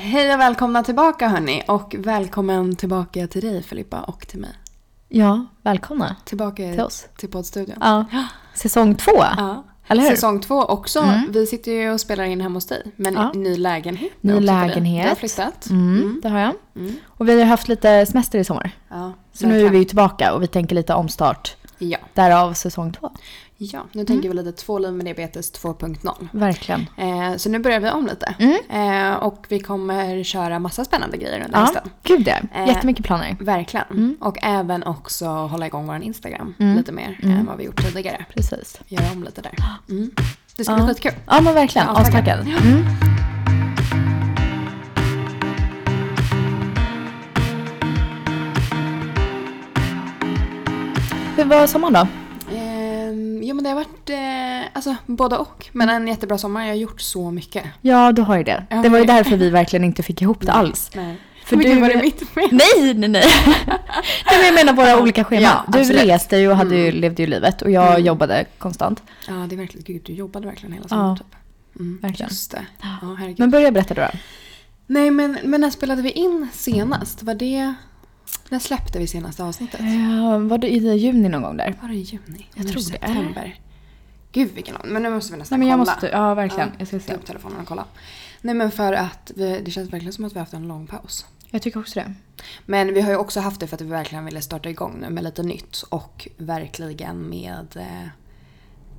[0.00, 4.50] Hej och välkomna tillbaka hörni och välkommen tillbaka till dig Filippa och till mig.
[5.08, 6.16] Ja, välkomna.
[6.24, 7.06] Tillbaka Till oss.
[7.16, 7.76] till poddstudion.
[7.80, 8.04] Ja.
[8.54, 9.12] Säsong två.
[9.16, 9.64] Ja.
[9.88, 10.10] Eller hur?
[10.10, 11.00] Säsong två också.
[11.00, 11.32] Mm.
[11.32, 12.82] Vi sitter ju och spelar in hemma hos dig.
[12.96, 13.32] Men Ja.
[13.34, 15.04] ny lägenhet Ny lägenhet.
[15.04, 15.70] Du har flyttat.
[15.70, 16.54] Mm, det har jag.
[16.76, 16.94] Mm.
[17.06, 18.70] Och vi har haft lite semester i sommar.
[18.88, 21.56] Ja, Så nu är vi ju tillbaka och vi tänker lite omstart.
[21.78, 21.98] Ja.
[22.14, 23.10] Därav säsong två.
[23.60, 24.06] Ja, nu Mm.
[24.06, 26.28] tänker vi lite två liv med diabetes 2.0.
[26.32, 26.86] Verkligen.
[26.96, 28.34] Eh, så nu börjar vi om lite.
[28.38, 29.10] Mm.
[29.10, 31.90] Eh, och vi kommer köra massa spännande grejer under Ja, hösten.
[32.02, 32.42] gud det.
[32.54, 33.36] Eh, Jättemycket planer.
[33.40, 33.86] Verkligen.
[33.90, 34.16] Mm.
[34.20, 36.76] Och även också hålla igång vår Instagram Mm.
[36.76, 37.36] lite mer Mm.
[37.38, 38.24] än vad vi gjort tidigare.
[38.34, 38.80] Precis.
[38.86, 39.52] Göra om lite där.
[39.88, 40.10] Mm.
[40.56, 40.76] Det ska Ja.
[40.84, 41.12] bli skitkul.
[41.26, 41.86] Ja men verkligen.
[41.86, 42.00] Ja.
[42.00, 42.46] Astaggad.
[51.36, 52.06] Hur var sommaren då?
[53.48, 55.66] Jo men det har varit eh, alltså, både och.
[55.72, 56.62] Men en jättebra sommar.
[56.62, 57.64] Jag har gjort så mycket.
[57.80, 58.66] Ja, du har ju det.
[58.70, 60.90] Det var ju men- därför vi verkligen inte fick ihop det alls.
[60.94, 61.16] Nej.
[61.44, 62.48] För För du- du var det mitt fel.
[62.52, 63.24] Nej, nej, nej.
[64.26, 65.42] nej men jag menar våra olika scheman.
[65.42, 66.02] Ja, du absolut.
[66.02, 67.00] reste ju och hade ju, Mm.
[67.00, 68.04] levde ju livet och jag Mm.
[68.04, 69.02] jobbade konstant.
[69.28, 71.16] Ja det är verkligen, gud du jobbade verkligen hela sommaren Ja.
[71.16, 71.34] typ.
[71.80, 72.28] Mm, Verkligen.
[72.30, 72.66] Just det.
[72.82, 73.38] Ja, herregud.
[73.38, 74.08] Men börja berätta du då.
[74.86, 77.22] Nej men, men när spelade vi in senast?
[77.22, 77.74] Var det...
[78.48, 79.80] När släppte vi senaste avsnittet?
[79.80, 81.74] Ja, var det i juni någon gång där?
[81.82, 82.46] Var det i juni?
[82.54, 82.82] Jag är tror det.
[82.88, 83.60] September.
[84.32, 84.82] Gud vilken lång.
[84.92, 85.92] Men nu måste vi nästan Nej men jag kolla.
[85.94, 86.68] måste, ja verkligen.
[86.68, 87.14] Ja, Jag ska se.
[87.14, 87.84] upp telefonen och kolla.
[88.40, 90.86] Nej men för att vi, det känns verkligen som att vi har haft en lång
[90.86, 91.26] paus.
[91.50, 92.14] Jag tycker också det.
[92.66, 95.10] Men vi har ju också haft det för att vi verkligen ville starta igång nu
[95.10, 98.08] med lite nytt och verkligen med eh,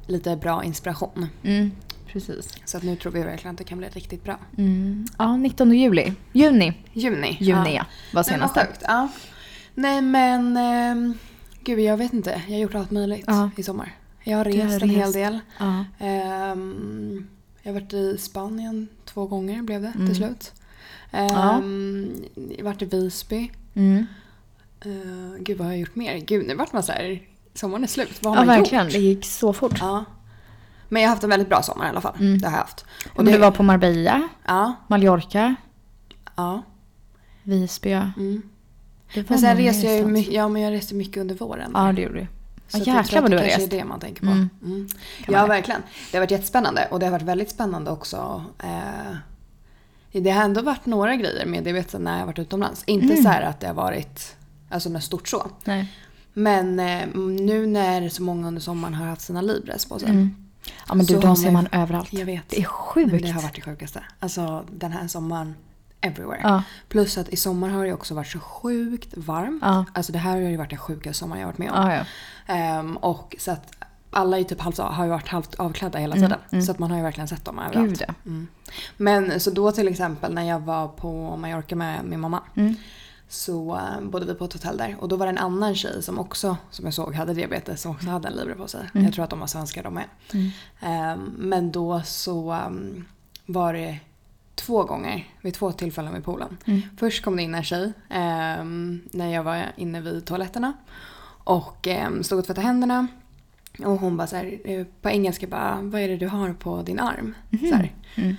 [0.07, 1.27] lite bra inspiration.
[1.43, 1.71] Mm,
[2.13, 2.53] precis.
[2.65, 4.37] Så att nu tror vi verkligen att det kan bli riktigt bra.
[4.57, 5.05] Mm.
[5.17, 6.13] Ja, 19 juli.
[6.33, 6.73] Juni.
[6.93, 7.37] Juni.
[7.39, 7.81] Juni ja, var Nej,
[8.13, 8.59] vad senaste.
[8.65, 8.83] sjukt.
[8.87, 9.07] Ja.
[9.75, 11.13] Nej men, ehm,
[11.63, 12.41] gud jag vet inte.
[12.47, 13.49] Jag har gjort allt möjligt Ja.
[13.57, 13.95] i sommar.
[14.23, 15.13] Jag har rest har en hel rest.
[15.13, 15.39] del.
[15.59, 15.85] Ja.
[15.99, 17.27] Ehm,
[17.63, 20.07] jag har varit i Spanien två gånger blev det Mm.
[20.07, 20.51] till slut.
[21.11, 21.57] Ja.
[21.57, 23.51] Um, jag har varit i Visby.
[23.73, 24.05] Mm.
[24.85, 26.17] Uh, gud vad har jag gjort mer?
[26.17, 27.21] Gud nu vart man så här,
[27.53, 28.19] sommaren är slut.
[28.21, 28.93] Vad Ja har man verkligen, gjort?
[28.93, 29.77] det gick så fort.
[29.79, 30.05] Ja.
[30.89, 32.15] Men jag har haft en väldigt bra sommar i alla fall.
[32.19, 32.37] Mm.
[32.37, 32.85] Det har jag haft.
[33.15, 34.73] Och du var på Marbella, Ja.
[34.87, 35.55] Mallorca,
[36.35, 36.63] ja.
[37.43, 37.91] Visby.
[37.91, 38.41] Mm.
[39.13, 41.71] Det Men sen reste jag ju mycket, ja men jag reste mycket under våren.
[41.73, 42.27] Ja det gjorde du.
[42.67, 43.73] Så jag jäklar vad du det har kanske rest.
[43.73, 44.27] är det man tänker på.
[44.31, 44.49] Mm.
[44.63, 44.87] Mm.
[45.27, 45.47] Ja, det.
[45.47, 45.81] verkligen.
[46.11, 48.43] Det har varit jättespännande och det har varit väldigt spännande också.
[48.63, 49.15] Eh,
[50.21, 52.83] det har ändå varit några grejer med diabetesen när jag har varit utomlands.
[52.85, 53.23] Inte Mm.
[53.23, 54.35] så här att det har varit
[54.69, 55.51] alltså, något stort så.
[55.65, 55.93] Nej.
[56.33, 60.09] Men eh, nu när så många under sommaren har haft sina Libres på sig.
[60.09, 60.35] Mm.
[60.87, 62.13] Ja men du, Så de ser man- överallt.
[62.13, 62.49] Jag vet.
[62.49, 63.11] Det är sjukt.
[63.11, 64.03] men Det har varit det sjukaste.
[64.19, 65.55] Alltså den här sommaren,
[66.01, 66.39] everywhere.
[66.43, 66.63] Ja.
[66.89, 69.59] Plus att i sommar har det också varit så sjukt varmt.
[69.65, 69.85] Ja.
[69.93, 71.91] Alltså det här har ju varit den sjukaste sommaren jag varit med om.
[71.91, 72.05] Ja.
[72.53, 73.71] Ehm, och så att
[74.11, 76.39] alla är typ halvt, har ju varit halvt avklädda hela Mm, tiden.
[76.51, 76.65] mm.
[76.65, 78.01] Så att man har ju verkligen sett dem överallt.
[78.25, 78.47] Mm.
[78.97, 82.41] Men så då till exempel när jag var på Mallorca med min mamma.
[83.31, 84.95] Så eh, bodde vi på ett hotell där.
[84.99, 87.81] Och då var det en annan tjej som också, som jag såg, hade diabetes.
[87.81, 88.89] Som också hade en Libre på sig.
[88.93, 89.05] Mm.
[89.05, 90.05] Jag tror att de var svenskar de med.
[90.33, 90.49] Mm.
[90.79, 93.05] Ehm, men då så ehm,
[93.45, 93.99] var det
[94.55, 96.57] två gånger, vid två tillfällen vid poolen.
[96.65, 96.81] Mm.
[96.97, 100.73] Först kom det in en tjej ehm, när jag var inne vid toaletterna.
[101.43, 101.87] Och
[102.21, 103.07] stod och tvättade händerna.
[103.79, 106.81] Och hon bara så här, eh, på engelska bara, vad är det du har på
[106.81, 107.35] din arm?
[107.51, 107.93] Så här.
[108.15, 108.35] Mm.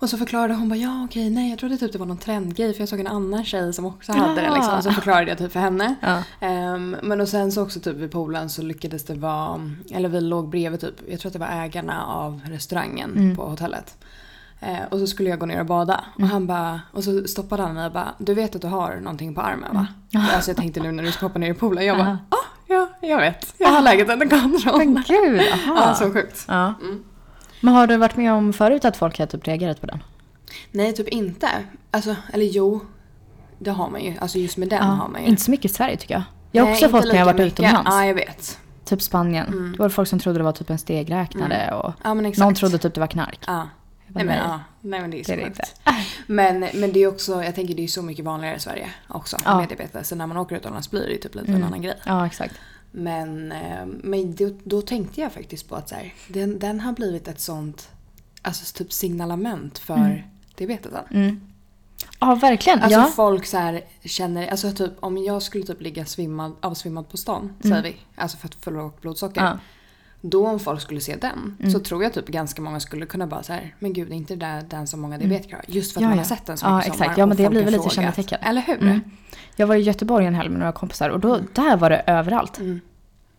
[0.00, 2.72] Och så förklarade hon bara, ja okej, nej jag trodde typ det var någon trendgrej
[2.74, 4.82] för jag såg en annan tjej som också hade det liksom.
[4.82, 4.92] Så Ah.
[4.92, 5.94] förklarade jag typ för henne.
[6.00, 6.22] Ja.
[6.40, 10.20] Ehm, men och sen så också typ vid poolen så lyckades det vara, eller vi
[10.20, 13.36] låg bredvid typ, jag tror att det var ägarna av restaurangen Mm.
[13.36, 13.96] på hotellet.
[14.60, 17.62] Eh, och så skulle jag gå ner och bada och han bara, och så stoppade
[17.62, 19.86] han mig och bara, du vet att du har någonting på armen va?
[20.34, 22.88] Alltså jag tänkte nu när du ska hoppa ner i poolen, jag bara, ah, ja
[23.00, 24.88] jag vet, jag har läget under kontroll.
[24.88, 25.82] Men gud, aha.
[25.88, 26.44] Ja, så sjukt.
[26.48, 26.74] Ja.
[26.82, 27.04] Mm.
[27.60, 30.02] Men har du varit med om förut att folk har typ reagerat på den?
[30.72, 31.48] Nej, typ inte.
[31.90, 32.80] Alltså, eller jo.
[33.58, 34.14] Det har man ju.
[34.20, 35.28] Alltså just med den har man ju.
[35.28, 36.22] Inte så mycket i Sverige tycker jag.
[36.52, 37.52] Jag har Nej, också fått när jag varit mycket.
[37.60, 37.90] utomlands.
[37.90, 38.58] Ja, jag vet.
[38.84, 39.46] Typ Spanien.
[39.46, 39.72] Mm.
[39.72, 42.94] Det var folk som trodde det var typ en stegräknare och Ja, någon trodde typ
[42.94, 43.38] det var knark.
[43.46, 43.68] Ja.
[44.10, 44.60] Nej men, ja.
[44.80, 45.94] Nej men det är så Det är det.
[46.26, 49.36] Men, men det är också, jag tänker det är så mycket vanligare i Sverige också
[49.44, 49.56] Ja.
[49.60, 50.08] med diabetes.
[50.08, 51.60] Så när man åker utomlands blir det ju typ lite Mm.
[51.62, 51.94] en annan grej.
[52.04, 52.54] Ja, exakt.
[52.90, 56.92] Men, eh, men då, då tänkte jag faktiskt på att så här, den, den har
[56.92, 57.88] blivit ett sånt
[58.42, 60.18] alltså typ signalement för Mm.
[60.56, 61.04] diabetesen.
[61.10, 61.40] Mm.
[62.20, 62.82] Ja, verkligen.
[62.82, 63.06] Alltså ja.
[63.16, 67.40] folk så här känner, alltså typ om jag skulle typ ligga svimmad, avsvimmad på stan,
[67.42, 67.58] Mm.
[67.62, 67.96] säger vi.
[68.16, 69.40] Alltså för att få lågt blodsocker.
[69.44, 69.58] Ja.
[70.20, 71.72] Då om folk skulle se den Mm.
[71.72, 74.34] så tror jag typ ganska många skulle kunna bara så här, men gud är inte
[74.36, 75.64] det där den som många diabetiker har?
[75.68, 76.22] Just för att Ja, man ja.
[76.24, 77.04] har sett den så Ja, mycket i exakt.
[77.08, 78.38] sommar Ja, men det blir väl lite kännetecken.
[78.42, 79.00] Eller hur?
[79.58, 79.62] Mm.
[79.62, 82.58] Jag var i Göteborg en helg med några kompisar och då, där var det överallt.
[82.58, 82.80] Mm.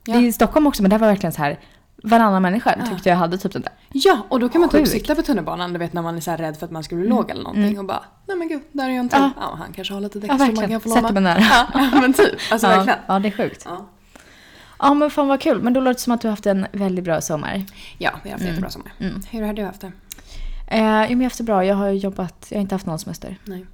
[0.05, 1.59] Det är I Stockholm också, men där var det verkligen så här
[2.03, 2.85] varannan människa Ja.
[2.89, 3.71] tyckte jag hade typ den där.
[3.93, 6.31] Ja, och då kan man typ sitta på tunnelbanan, du vet när man är så
[6.31, 8.89] rädd för att man skulle bli låg eller någonting och bara Nej men gud, där
[8.89, 9.19] är en till.
[9.19, 9.31] Ja.
[9.39, 10.81] Ja, han kanske har lite däck Ja, som man kan verkligen.
[10.81, 11.13] få Sätter låna.
[11.13, 11.67] mig nära.
[11.73, 12.35] Ja, men typ.
[12.51, 12.75] Alltså ja.
[12.75, 12.99] verkligen.
[13.07, 13.63] ja, det är sjukt.
[13.65, 13.85] Ja.
[14.79, 15.61] Ja, men fan vad kul.
[15.63, 17.65] Men då låter det som att du har haft en väldigt bra sommar.
[17.97, 18.91] ja, vi har haft jättebra sommar.
[18.99, 19.21] Mm.
[19.29, 19.91] Hur har du haft det?
[20.67, 21.65] Eh, ja, men jag har haft det bra.
[21.65, 23.37] Jag har jobbat, jag har inte haft någon semester.
[23.45, 23.65] Nej.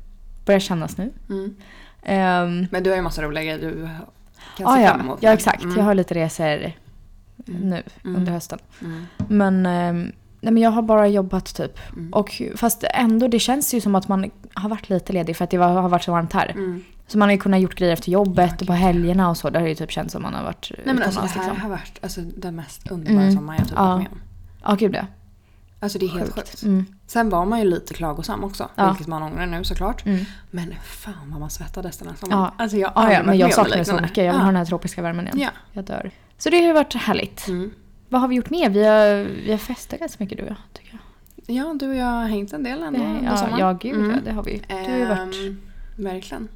[0.45, 1.13] Börjar kännas nu.
[1.29, 1.55] Mm.
[2.05, 3.89] Ehm, Men du har ju massa roliga grejer du
[4.57, 5.17] kan se ja, fram emot.
[5.21, 5.63] ja, exakt.
[5.63, 5.77] Mm.
[5.77, 6.71] Jag har lite resor
[7.45, 8.15] nu Mm.
[8.15, 8.59] under hösten.
[8.81, 9.05] Mm.
[9.27, 10.11] Men, ehm,
[10.41, 11.79] nej, men jag har bara jobbat typ.
[11.93, 12.13] Mm.
[12.13, 15.49] Och fast ändå, det känns ju som att man har varit lite ledig för att
[15.49, 16.49] det var, har varit så varmt här.
[16.51, 16.83] Mm.
[17.07, 19.49] Så man har ju kunnat gjort grejer efter jobbet och på helgerna och så.
[19.49, 21.61] Det har ju typ känts som man har varit Nej men alltså det här liksom.
[21.61, 23.35] har varit alltså, den mest underbara Mm.
[23.35, 23.83] sommar jag typ Ja.
[23.85, 24.19] varit med om.
[24.63, 25.05] Ja, gud ja.
[25.79, 26.63] Alltså det är helt sjukt.
[26.63, 26.85] Mm.
[27.07, 28.87] Sen var man ju lite klagosam också, Ja.
[28.89, 30.05] vilket man ångrar nu såklart.
[30.05, 30.25] Mm.
[30.51, 32.41] Men fan vad man svettades den här sommaren.
[32.41, 32.63] Ja.
[32.63, 34.17] Alltså jag har Ja, ja, men jag saknar det så mycket.
[34.17, 34.39] Jag vill ja.
[34.39, 35.39] ha den här tropiska värmen igen.
[35.39, 35.49] Ja.
[35.73, 36.11] Jag dör.
[36.37, 37.47] Så det har ju varit härligt.
[37.47, 37.71] Mm.
[38.09, 38.69] Vad har vi gjort mer?
[38.69, 40.91] Vi har, vi har festat ganska mycket du och jag, tycker
[41.45, 41.55] jag.
[41.55, 43.59] Ja, du och jag har hängt en del ändå Det, ja, sommaren.
[43.59, 44.11] ja, gud Mm.
[44.11, 44.61] ja, det har vi.
[44.67, 45.61] Du har ju varit, Ehm,
[45.97, 46.47] Verkligen.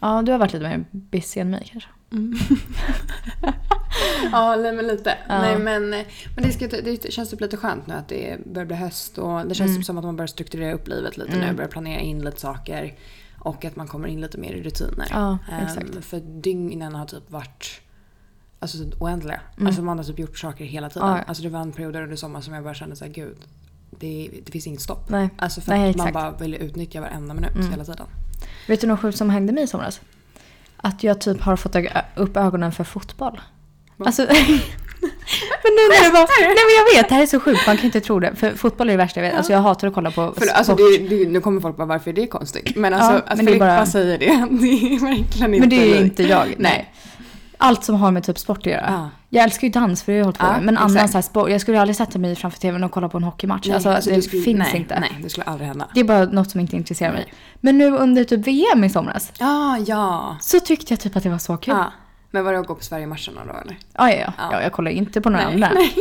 [0.00, 1.88] ja, du har varit lite mer busy än mig kanske.
[2.12, 2.34] Mm.
[4.32, 5.18] ja, nej, men lite.
[5.28, 5.38] Ja.
[5.40, 6.04] Nej, men men
[6.36, 9.54] det, ska, det känns typ lite skönt nu att det börjar bli höst och det
[9.54, 9.76] känns Mm.
[9.80, 11.46] typ som att man börjar strukturera upp livet lite Mm.
[11.48, 11.54] nu.
[11.54, 12.94] Börjar planera in lite saker
[13.38, 15.06] och att man kommer in lite mer i rutiner.
[15.10, 16.04] Ja, exakt.
[16.04, 17.80] För dygnen har typ varit
[18.60, 19.40] alltså, så oändliga.
[19.56, 19.66] Mm.
[19.66, 21.08] Alltså man har typ gjort saker hela tiden.
[21.08, 21.18] Ja.
[21.26, 23.36] Alltså det var en period under sommaren som jag bara kände såhär, gud.
[24.00, 25.08] Det, det finns inget stopp.
[25.10, 25.30] Nej.
[25.36, 27.70] Alltså för Nej, att man bara vill utnyttja varenda minut Mm.
[27.70, 28.06] hela tiden.
[28.68, 30.00] Vet du något sjukt som hände mig i somras?
[30.84, 31.76] Att jag typ har fått
[32.14, 33.40] upp ögonen för fotboll.
[33.96, 34.06] Va?
[34.06, 34.22] Alltså,
[35.62, 37.76] men nu när det var, nej men jag vet, det här är så sjukt, man
[37.76, 38.34] kan inte tro det.
[38.36, 39.36] För fotboll är det värsta jag vet.
[39.36, 42.10] Alltså jag hatar att kolla på För, alltså, det, det, nu kommer folk bara, varför
[42.10, 42.76] är det konstigt?
[42.76, 44.26] Men alltså, Ja, att men Filippa bara- säger det,
[44.60, 46.46] det är verkligen inte Men det är ju inte jag.
[46.46, 46.56] Nej.
[46.58, 46.92] Nej.
[47.62, 48.84] Allt som har med typ sport att göra.
[48.88, 49.10] Ja.
[49.28, 50.62] Jag älskar ju dans för det har jag hållit på med.
[50.62, 53.16] Men annan så här sport, jag skulle aldrig sätta mig framför tvn och kolla på
[53.18, 53.66] en hockeymatch.
[53.66, 55.00] Nej, alltså, alltså, det skulle- finns nej, inte.
[55.00, 55.88] Nej, det skulle aldrig hända.
[55.94, 57.32] Det är bara något som inte intresserar mig.
[57.60, 60.36] Men nu under typ VM i somras Ja, ja.
[60.40, 61.74] så tyckte jag typ att det var så kul.
[61.78, 61.92] ja.
[62.30, 63.78] Men var det att gå på Sverige-matcherna då eller?
[63.98, 64.32] Ja, ja, ja.
[64.38, 64.48] Ja.
[64.52, 65.70] ja jag kollar inte på några Nej, andra.
[65.74, 65.94] nej.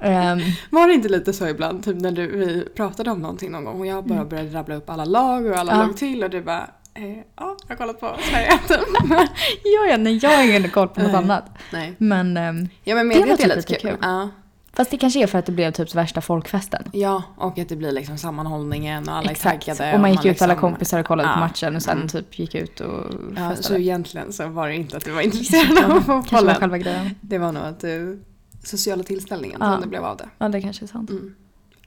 [0.00, 0.38] Ehm,
[0.70, 3.80] Var det inte lite så ibland, typ när du, vi pratade om någonting någon gång
[3.80, 5.82] och jag bara började rabbla upp alla lag och alla Mm.
[5.82, 5.86] Ja.
[5.86, 7.04] låg till och du bara eh,
[7.36, 8.48] ja, jag har kollat på Sverige
[9.64, 11.20] ja, ja, nej, jag har ingen koll på något Nej.
[11.22, 11.44] annat.
[11.72, 11.94] Nej.
[11.98, 13.90] Men, ehm, Ja men Det var typ lite kul.
[13.90, 13.98] kul.
[14.02, 14.28] Ja.
[14.72, 16.82] fast det kanske är för att det blev typ värsta folkfesten.
[16.92, 19.94] ja, och att det blir liksom sammanhållningen och alla är taggade.
[19.94, 21.40] Och man gick ut alla liksom- kompisar och kollade på Ja.
[21.40, 22.08] matchen och sen Mm.
[22.08, 23.04] typ gick ut och
[23.36, 23.80] Ja, så festade.
[23.80, 26.54] egentligen så var det inte att du var intresserad av kanske var fotbollen.
[26.54, 27.10] själva grejen.
[27.20, 28.22] Det var nog att du,
[28.64, 29.72] sociala tillställningen Ja.
[29.72, 30.28] som det blev av det.
[30.38, 31.10] Ja, det kanske är sant.
[31.10, 31.34] Mm.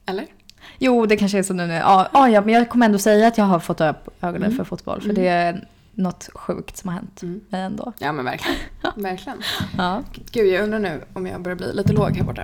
[0.06, 0.26] Eller?
[0.80, 1.68] Jo, det kanske är så nu.
[1.68, 4.58] när- Ja, ja, men jag kommer ändå säga att jag har fått upp ögonen Mm.
[4.58, 5.02] för fotboll.
[5.02, 5.22] För Mm.
[5.22, 7.42] det är något sjukt som har hänt Mm.
[7.50, 7.94] mig ändå.
[8.00, 8.58] Ja men verkligen.
[8.96, 9.38] verkligen.
[9.78, 10.04] Ja.
[10.32, 12.42] Gud jag undrar nu om jag börjar bli lite låg här borta.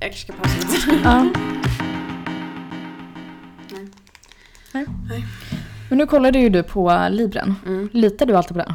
[0.00, 1.00] Jag kanske ska pausa lite.
[1.04, 1.22] ja.
[3.72, 3.86] Nej.
[4.72, 4.86] Nej.
[5.08, 5.24] Nej.
[5.88, 7.54] Men nu kollade ju du på Libren.
[7.66, 7.88] Mm.
[7.92, 8.74] Litar du alltid på den?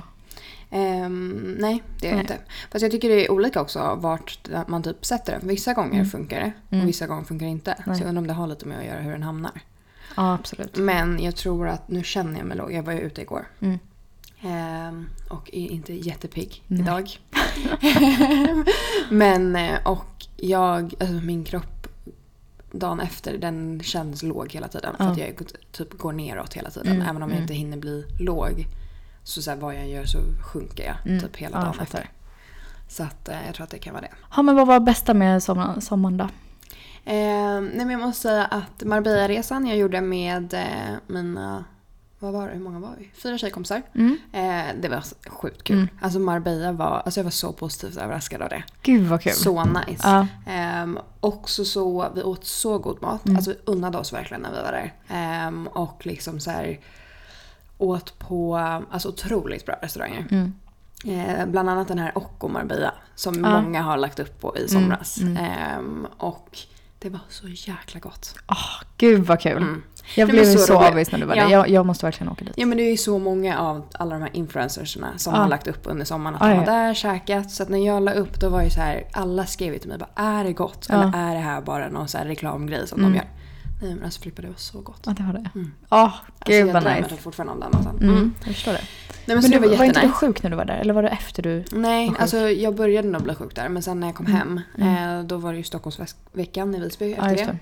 [0.72, 2.38] Ehm, nej, det gör jag inte.
[2.72, 5.48] Fast jag tycker det är olika också vart man typ sätter den.
[5.48, 6.06] Vissa gånger Mm.
[6.06, 6.84] funkar det Mm.
[6.84, 7.76] och vissa gånger funkar det inte.
[7.88, 7.96] Nej.
[7.98, 9.52] Så jag undrar om det har lite med att göra hur den hamnar.
[10.18, 10.78] Ja, absolut.
[10.78, 12.72] Men jag tror att nu känner jag mig låg.
[12.74, 13.48] Jag var ju ute igår.
[13.60, 13.80] Mm.
[14.44, 16.80] Ehm, och är inte jättepigg Nej.
[16.82, 17.18] idag.
[19.10, 21.88] Men, eh, och jag, alltså min kropp
[22.72, 24.96] dagen efter den känns låg hela tiden.
[24.98, 26.92] För att jag går- typ går neråt hela tiden.
[26.96, 27.42] Mm, Även om jag mm.
[27.42, 28.66] inte hinner bli låg.
[29.24, 30.18] Så, så här, vad jag gör så
[30.54, 31.20] sjunker jag Mm.
[31.22, 32.10] typ hela Ja, dagen efter.
[32.88, 34.12] Så att eh, jag tror att det kan vara det.
[34.36, 36.24] Ja, men vad var bästa med sommar, sommaren då?
[37.06, 41.64] Eh, nej men jag måste säga att Marbella-resan jag gjorde med eh, mina,
[42.20, 43.12] vad var det, hur många var vi?
[43.14, 43.82] Fyra tjejkompisar.
[43.96, 44.18] Mm.
[44.34, 45.76] Eh, det var sjukt kul.
[45.78, 45.88] Mm.
[46.02, 48.64] Alltså Marbella var, alltså jag var så positivt överraskad av det.
[48.82, 49.34] Gud vad kul.
[49.34, 50.02] Så nice.
[50.04, 50.28] Ja.
[50.48, 53.26] Ehm, också så, vi åt så god mat.
[53.26, 53.36] Mm.
[53.38, 54.94] Alltså vi unnade oss verkligen när vi var där.
[55.10, 56.80] Ehm, och liksom så här
[57.82, 58.58] åt på
[58.92, 60.28] alltså otroligt bra restauranger.
[60.32, 60.54] Mm.
[61.06, 63.62] Eh, bland annat den här Occo Marbella som Ja.
[63.62, 65.18] många har lagt upp på i somras.
[65.22, 65.52] Mm, mm.
[65.52, 66.58] Ehm, och
[67.00, 68.36] det var så jäkla gott.
[68.48, 69.58] Åh, gud vad kul.
[69.58, 69.84] Mm.
[70.16, 71.44] Jag blev så, så avis när du var Ja.
[71.44, 71.52] där.
[71.52, 72.54] Jag, jag måste verkligen åka dit.
[72.58, 75.40] Ja men det är ju så många av alla de här influencersna som Ja.
[75.42, 77.52] har lagt upp under sommaren att Ja, de var där, käkat.
[77.52, 79.90] Så att när jag la upp då var ju så här, alla skrev ju till
[79.90, 80.90] mig bara är det gott?
[80.90, 83.12] Eller är det här bara någon så reklamgrej som Mm.
[83.12, 83.28] de gör?
[83.82, 85.02] Nej men alltså Filippa det var så gott.
[85.06, 85.50] Ja, det var det.
[85.56, 85.72] Mm.
[85.90, 87.10] Alltså, gud jag vad drömmer nice.
[87.10, 87.96] typ fortfarande om den maten.
[88.02, 88.10] Mm.
[88.18, 88.34] Mm.
[88.46, 88.82] Jag förstår det.
[89.26, 90.78] Nej men, Men du, var var inte du sjuk när du var där?
[90.78, 91.64] Eller var det efter du...
[91.72, 92.22] Nej, var sjuk?
[92.22, 94.38] alltså jag började nog bli sjuk där men sen när jag kom Mm.
[94.38, 95.20] hem Mm.
[95.20, 97.52] eh, då var det ju Stockholmsveckan i Visby Ja, efter just det.
[97.52, 97.58] det.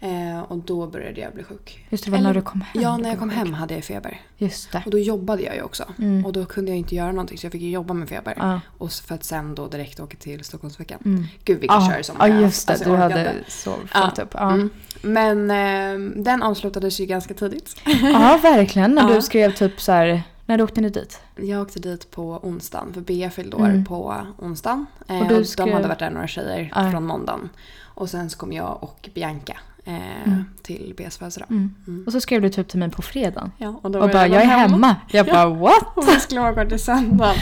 [0.00, 1.86] Eh, och då började jag bli sjuk.
[1.90, 2.82] Just det, var när du kom hem.
[2.82, 4.20] Ja, när jag kom hem hade jag feber.
[4.38, 4.82] Just det.
[4.84, 5.84] Och då jobbade jag ju också.
[5.98, 6.26] Mm.
[6.26, 8.34] Och då kunde jag inte göra någonting så jag fick ju jobba med feber.
[8.36, 8.60] Ja.
[8.78, 10.98] Och för att sen då direkt åka till Stockholmsveckan.
[11.04, 11.24] Mm.
[11.44, 12.72] Gud vilken Ja, kör som ja, har just det.
[12.72, 14.34] Alltså, du hade så fullt upp.
[14.34, 14.70] Mm.
[15.02, 17.74] Men eh, den avslutades ju ganska tidigt.
[18.02, 18.94] ja, verkligen.
[18.94, 21.20] När du skrev typ så här, när du åkte ni dit?
[21.36, 23.84] Jag åkte dit på onsdagen för Bea fyllde år Mm.
[23.84, 24.86] på onsdagen.
[25.08, 26.90] Eh, Och och du De skrev- hade varit där några tjejer Ja.
[26.90, 27.48] från måndagen.
[27.82, 30.44] Och sen så kom jag och Bianca eh, Mm.
[30.62, 31.50] till Beas födelsedag.
[31.50, 31.74] Mm.
[31.86, 32.04] Mm.
[32.06, 33.52] Och så skrev du typ till mig på fredagen.
[33.58, 34.96] Ja, och Och bara, jag är hemma.
[35.08, 35.96] Jag bara, what?
[35.96, 37.34] Och vi skulle åka till söndagen.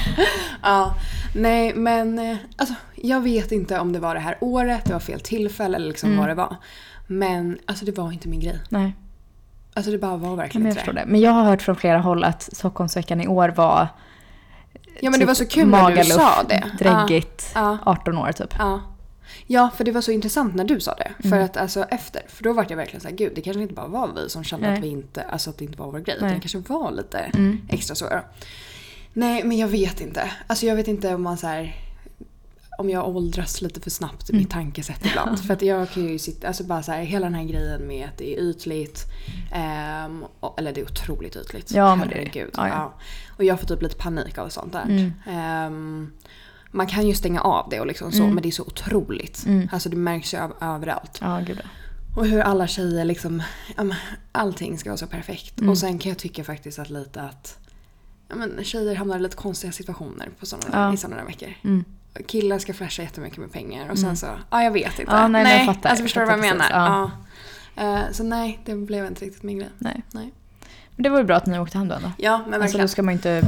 [0.63, 0.95] ja,
[1.35, 5.01] nej men eh, alltså, jag vet inte om det var det här året, det var
[5.01, 6.21] fel tillfälle eller liksom Mm.
[6.21, 6.57] vad det var.
[7.07, 8.59] Men alltså det var inte min grej.
[8.69, 8.95] Nej,
[9.77, 10.93] Alltså det bara var verkligen inte det.
[10.93, 11.05] det.
[11.07, 13.89] Men jag har hört från flera håll att Stockholmsveckan i år var
[15.01, 16.65] Ja men det typ var så kul när du sa det.
[16.79, 17.79] Dräggigt, Ja.
[17.85, 18.55] 18 år typ.
[18.59, 18.81] Ja.
[19.47, 21.12] Ja, för det var så intressant när du sa det.
[21.23, 21.45] För Mm.
[21.45, 23.87] att alltså efter, för då var jag verkligen så här, gud det kanske inte bara
[23.87, 24.76] var vi som kände Nej.
[24.79, 26.17] att vi inte, alltså att det inte var vår grej.
[26.17, 27.61] Utan det kanske var lite Mm.
[27.69, 28.21] extra så.
[29.12, 30.31] Nej, men jag vet inte.
[30.47, 31.76] Alltså jag vet inte om man så här
[32.79, 34.43] om jag åldras lite för snabbt i Mm.
[34.43, 35.41] mitt tankesätt ibland.
[35.47, 38.09] För att jag kan ju sitta, alltså bara så här, hela den här grejen med
[38.09, 39.05] att det är ytligt.
[39.53, 41.71] ehm, och, eller det är otroligt ytligt.
[41.71, 42.38] Ja, men det är det.
[42.38, 42.67] Ja, ja.
[42.69, 42.95] Ja.
[43.37, 45.12] Och jag får typ lite panik av sånt där.
[45.26, 46.12] Mm.
[46.75, 48.35] Man kan ju stänga av det och liksom så, Mm.
[48.35, 49.47] men det är så otroligt.
[49.47, 49.69] Mm.
[49.73, 51.19] Alltså det märks ju av, överallt.
[51.21, 51.61] Ja, gud.
[52.16, 53.43] Och hur alla tjejer liksom,
[54.33, 55.59] allting ska vara så perfekt.
[55.61, 55.71] Mm.
[55.71, 57.59] Och sen kan jag tycka faktiskt att lite att
[58.28, 60.95] ja, men tjejer hamnar i lite konstiga situationer på såna, Ja.
[60.95, 61.49] i sådana där veckor.
[61.64, 61.85] Mm.
[62.26, 64.16] Killar ska flasha jättemycket med pengar och sen Mm.
[64.16, 65.12] så, ja jag vet inte.
[65.12, 65.90] Ja, nej, men jag fattar.
[65.90, 66.66] Alltså förstår du vad jag menar?
[66.71, 67.11] Ja.
[67.83, 69.69] Eh, så nej, det blev inte riktigt min grej.
[69.78, 70.02] Nej.
[70.12, 70.33] Nej.
[70.97, 71.95] Men det var ju bra att ni åkte hem då.
[72.19, 72.85] Ja, men Alltså verkligen.
[72.85, 73.43] då ska man inte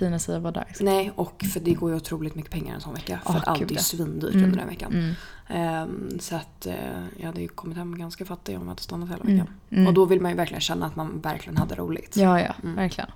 [0.00, 0.64] pina sig att vara där.
[0.68, 0.86] Liksom.
[0.86, 3.18] Nej, och för det går ju otroligt mycket pengar en sån vecka.
[3.26, 3.80] För att allt är ja.
[3.80, 4.44] svindyrt Mm.
[4.44, 4.92] under den veckan.
[4.92, 5.14] Mm.
[5.48, 6.74] Ehm, så att eh,
[7.16, 9.36] jag hade ju kommit hem ganska fattig om jag hade stannat hela Mm.
[9.36, 9.54] veckan.
[9.70, 9.86] Mm.
[9.86, 12.16] Och då vill man ju verkligen känna att man verkligen hade roligt.
[12.16, 12.76] Ja, ja, Mm.
[12.76, 13.10] verkligen.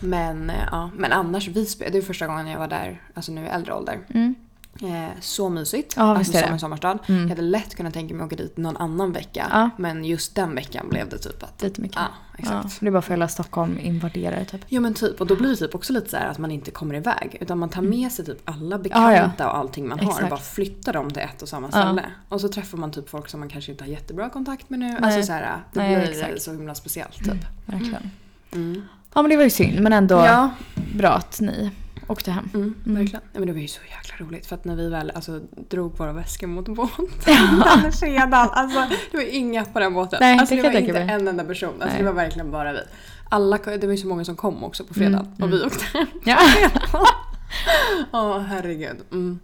[0.00, 3.44] Men, eh, ja, men annars, Visby, det är första gången jag var där, alltså nu
[3.44, 3.98] i äldre ålder.
[4.82, 4.94] Mm.
[5.04, 5.94] Eh, så mysigt.
[5.96, 6.98] Ja, alltså som en sommarstad.
[7.08, 7.22] Mm.
[7.22, 9.46] Jag hade lätt kunnat tänka mig att åka dit någon annan vecka.
[9.50, 9.70] Ja.
[9.78, 11.62] Men just den veckan blev det typ att...
[11.62, 11.96] Lite mycket.
[11.96, 12.08] Ja,
[12.42, 12.80] Ja, exakt.
[12.80, 14.60] det är bara för hela Stockholm invaderar typ.
[14.68, 16.70] Jo men typ, och då blir det typ också lite så här att man inte
[16.70, 17.36] kommer iväg.
[17.40, 18.70] Utan man tar med sig typ alla Mm.
[18.70, 19.50] Ja, bekanta ja.
[19.50, 20.30] och allting man har och Exakt.
[20.30, 21.82] bara flyttar dem till ett och samma Ja.
[21.82, 22.04] ställe.
[22.28, 24.86] Och så träffar man typ folk som man kanske inte har jättebra kontakt med nu.
[24.86, 24.98] Nej.
[25.02, 26.42] Alltså så här, det Nej, blir exakt.
[26.42, 27.46] så himla speciellt typ.
[27.66, 28.10] Verkligen.
[28.52, 28.82] Mm.
[29.14, 29.80] Ja, men det var ju synd.
[29.80, 30.50] Men ändå Ja,
[30.94, 31.70] bra att ni
[32.10, 32.48] åkte hem.
[32.54, 32.98] mm, Mm.
[32.98, 33.22] verkligen.
[33.32, 35.40] Ja, men det var ju så jäkla roligt för att när vi väl alltså,
[35.70, 38.32] drog våra väskor mot båten fredagen.
[38.52, 40.18] Alltså det var inga på den båten.
[40.22, 41.02] Nej, alltså, det det, var inte mig.
[41.10, 41.68] en enda person.
[41.72, 41.98] Alltså, Nej.
[41.98, 42.80] det var verkligen bara vi.
[43.28, 45.66] Alla, det var ju så många som kom också på fredagen Mm, och vi mm.
[45.66, 46.06] åkte hem.
[46.24, 46.38] Ja.
[48.12, 48.96] Åh herregud.
[49.12, 49.38] Mm.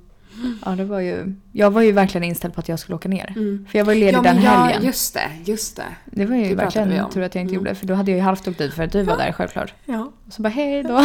[0.65, 1.35] Ja, det var ju...
[1.53, 3.33] Jag var ju verkligen inställd på att jag skulle åka ner.
[3.37, 3.67] Mm.
[3.71, 4.85] För jag var ju ledig Ja, den ja, helgen.
[4.85, 5.31] just det.
[5.45, 5.83] Just det.
[6.05, 7.55] Det var ju det verkligen tur att jag inte Mm.
[7.55, 7.75] gjorde.
[7.75, 9.75] För då hade jag ju halvt åkt dit för att du var där självklart.
[9.85, 10.13] Ja.
[10.27, 11.05] Och så bara hej då.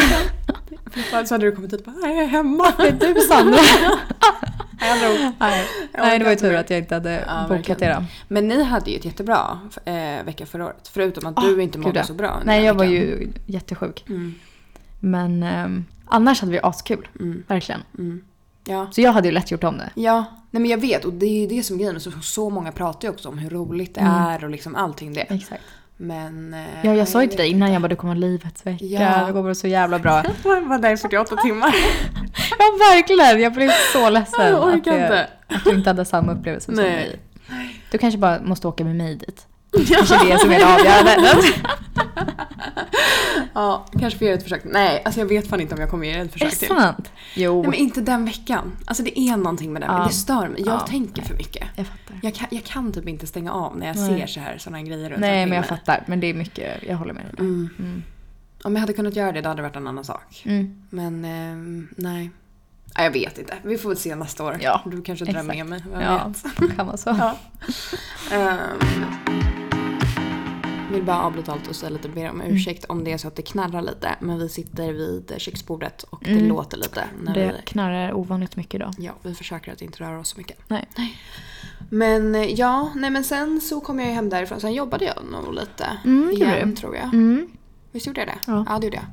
[1.25, 2.73] Så hade du kommit hit och bara, "Nej, jag är hemma.
[2.77, 3.57] Det är du Sandra.
[5.39, 5.65] Nej,
[5.97, 8.03] Nej det var ju tur att jag inte hade Ja, bokat då.
[8.27, 10.89] Men ni hade ju ett jättebra eh, vecka förra året.
[10.93, 12.03] Förutom att Ah, du inte mådde ja.
[12.05, 12.39] så bra.
[12.45, 12.95] Nej jag var veckan.
[12.95, 14.05] ju jättesjuk.
[14.09, 14.33] Mm,
[14.99, 17.07] Men ehm, annars hade vi askul.
[17.19, 17.81] mm, Verkligen.
[18.63, 18.87] Ja.
[18.91, 19.89] Så jag hade ju lätt gjort om det.
[19.95, 21.99] Ja, nej men jag vet och det är ju det som är grejen.
[21.99, 24.13] Så, så många pratar ju också om hur roligt det Mm.
[24.13, 25.21] är och liksom allting det.
[25.21, 25.63] Exakt.
[25.97, 26.53] Men...
[26.53, 28.85] eh, Ja, jag sa ju till dig innan jag bara det kommer vara livets vecka.
[28.85, 29.25] Ja.
[29.27, 30.23] Det kommer så jävla bra.
[30.43, 31.75] Jag var där i 48 timmar.
[32.59, 35.27] ja verkligen, jag blev så ledsen Jag att, inte.
[35.47, 37.19] att du inte hade samma upplevelse som mig.
[37.91, 39.47] Du kanske bara måste åka med mig dit.
[39.87, 41.43] Kanske det som är det avgörande.
[43.53, 44.61] Ja, kanske får göra ett försök.
[44.65, 46.67] Nej, alltså jag vet fan inte om jag kommer göra ett Är försök det till.
[46.67, 47.11] sant?
[47.35, 48.71] Jo, Nej men inte den veckan.
[48.85, 49.91] Alltså det är någonting med den.
[49.91, 50.07] Ja.
[50.07, 50.63] Det stör mig.
[50.65, 50.79] Jag Ja.
[50.79, 51.67] tänker för mycket.
[51.75, 52.19] jag fattar.
[52.23, 54.19] Jag kan, jag kan typ inte stänga av när jag Nej.
[54.19, 56.03] ser så här såna grejer runt Nej men jag fattar.
[56.07, 57.33] Men det är mycket, jag håller med dig.
[57.39, 57.69] Mm.
[57.79, 58.03] Mm.
[58.63, 60.41] Om jag hade kunnat göra det då hade det varit en annan sak.
[60.45, 60.83] Mm.
[60.89, 62.29] Men ehm, nej.
[62.95, 63.53] Ja, jag vet inte.
[63.63, 64.57] Vi får väl se nästa år.
[64.61, 65.47] Ja, du kanske drar exakt.
[65.47, 65.83] med mig.
[65.91, 66.75] Vem Ja, vet.
[66.75, 67.09] kan vara så.
[67.19, 67.37] Ja.
[68.31, 68.79] Ehm,
[70.91, 72.53] vill bara avbryta allt och säga lite mer om Mm.
[72.55, 74.15] ursäkt om det är så att det knarrar lite.
[74.19, 76.47] Men vi sitter vid köksbordet och det Mm.
[76.47, 77.03] låter lite.
[77.23, 78.93] När Det vi, knarrar ovanligt mycket idag.
[78.97, 80.57] ja, vi försöker att inte röra oss så mycket.
[80.67, 80.87] Nej.
[81.89, 84.61] Men eh, ja, nej men sen så kom jag hem därifrån.
[84.61, 87.03] Sen jobbade jag nog lite Mm, igen tror jag.
[87.05, 87.47] Mm.
[87.91, 88.37] Visst gjorde jag det?
[88.47, 88.65] Ja.
[88.69, 89.05] ja det gjorde jag.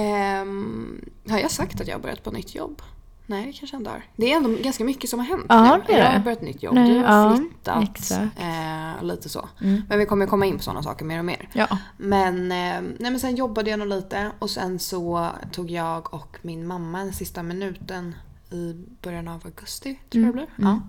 [0.00, 2.82] Ehm, har jag sagt att jag har börjat på nytt jobb?
[3.30, 4.02] Nej, det kanske jag inte har.
[4.16, 5.82] Det är ändå ganska mycket som har hänt Ja, nu.
[5.86, 6.16] det Jag det.
[6.18, 8.10] har börjat nytt jobb, Nej, du har ja, flyttat.
[8.38, 9.48] Eh, lite så.
[9.60, 9.82] Mm.
[9.88, 11.48] Men vi kommer komma in på sådana saker mer och mer.
[11.52, 11.78] Ja.
[11.96, 16.36] Men, eh, nej, men sen jobbade jag nog lite och sen så tog jag och
[16.42, 18.14] min mamma den sista minuten
[18.50, 20.68] i början av augusti, tror jag det Mm, blev.
[20.68, 20.80] mm.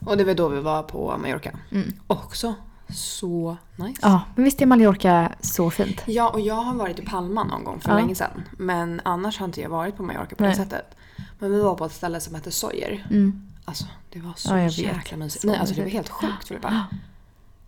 [0.00, 0.10] Ja.
[0.10, 1.50] Och det var då vi var på Mallorca.
[1.72, 1.92] Mm.
[2.06, 2.54] Också
[2.94, 3.98] så nice.
[4.02, 6.02] Ja, men visst är Mallorca så fint?
[6.06, 7.96] Ja, och jag har varit i Palma någon gång för Ja.
[7.96, 8.42] länge sedan.
[8.58, 10.50] Men annars har inte jag varit på Mallorca på Nej.
[10.50, 10.96] det sättet.
[11.40, 13.06] Men vi var på ett ställe som hette Sojer.
[13.10, 13.42] Mm.
[13.64, 15.44] Alltså det var så Ja, jäkla mysigt.
[15.44, 16.86] Nej, alltså det var helt sjukt Filippa.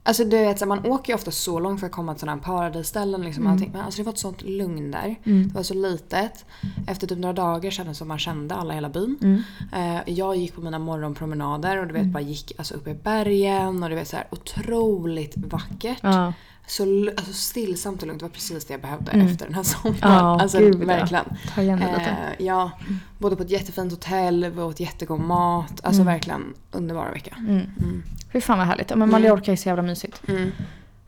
[0.05, 2.45] Alltså du vet, man åker ju ofta så långt för att komma till sådana här
[2.45, 3.23] paradisställen.
[3.23, 3.71] Liksom, allting.
[3.73, 5.17] Men alltså det var ett sånt lugn där.
[5.25, 5.49] Mm.
[5.49, 6.45] Det var så litet.
[6.87, 9.19] Efter typ några dagar kändes det som man kände alla i hela byn.
[9.23, 9.43] Mm.
[9.73, 13.83] Eh, jag gick på mina morgonpromenader och du vet bara gick alltså, upp i bergen
[13.83, 15.99] och du vet så här otroligt vackert.
[16.03, 16.33] Ja.
[16.67, 18.21] Så alltså, stillsamt och lugnt.
[18.21, 19.27] Det var precis det jag behövde Mm.
[19.27, 19.99] efter den här sommaren.
[20.03, 21.25] Ja, alltså gud, verkligen.
[21.55, 22.11] Ta igen det lite.
[22.11, 22.71] Eh, ja,
[23.19, 25.81] bodde på ett jättefint hotell, vi åt jättegod mat.
[25.83, 26.13] Alltså Mm.
[26.15, 27.37] verkligen underbara vecka.
[27.39, 27.51] Mm.
[27.57, 28.03] Mm.
[28.33, 28.89] Fy fan vad härligt.
[28.89, 29.11] Men Mm.
[29.11, 30.23] Mallorca är så jävla mysigt.
[30.29, 30.51] Mm.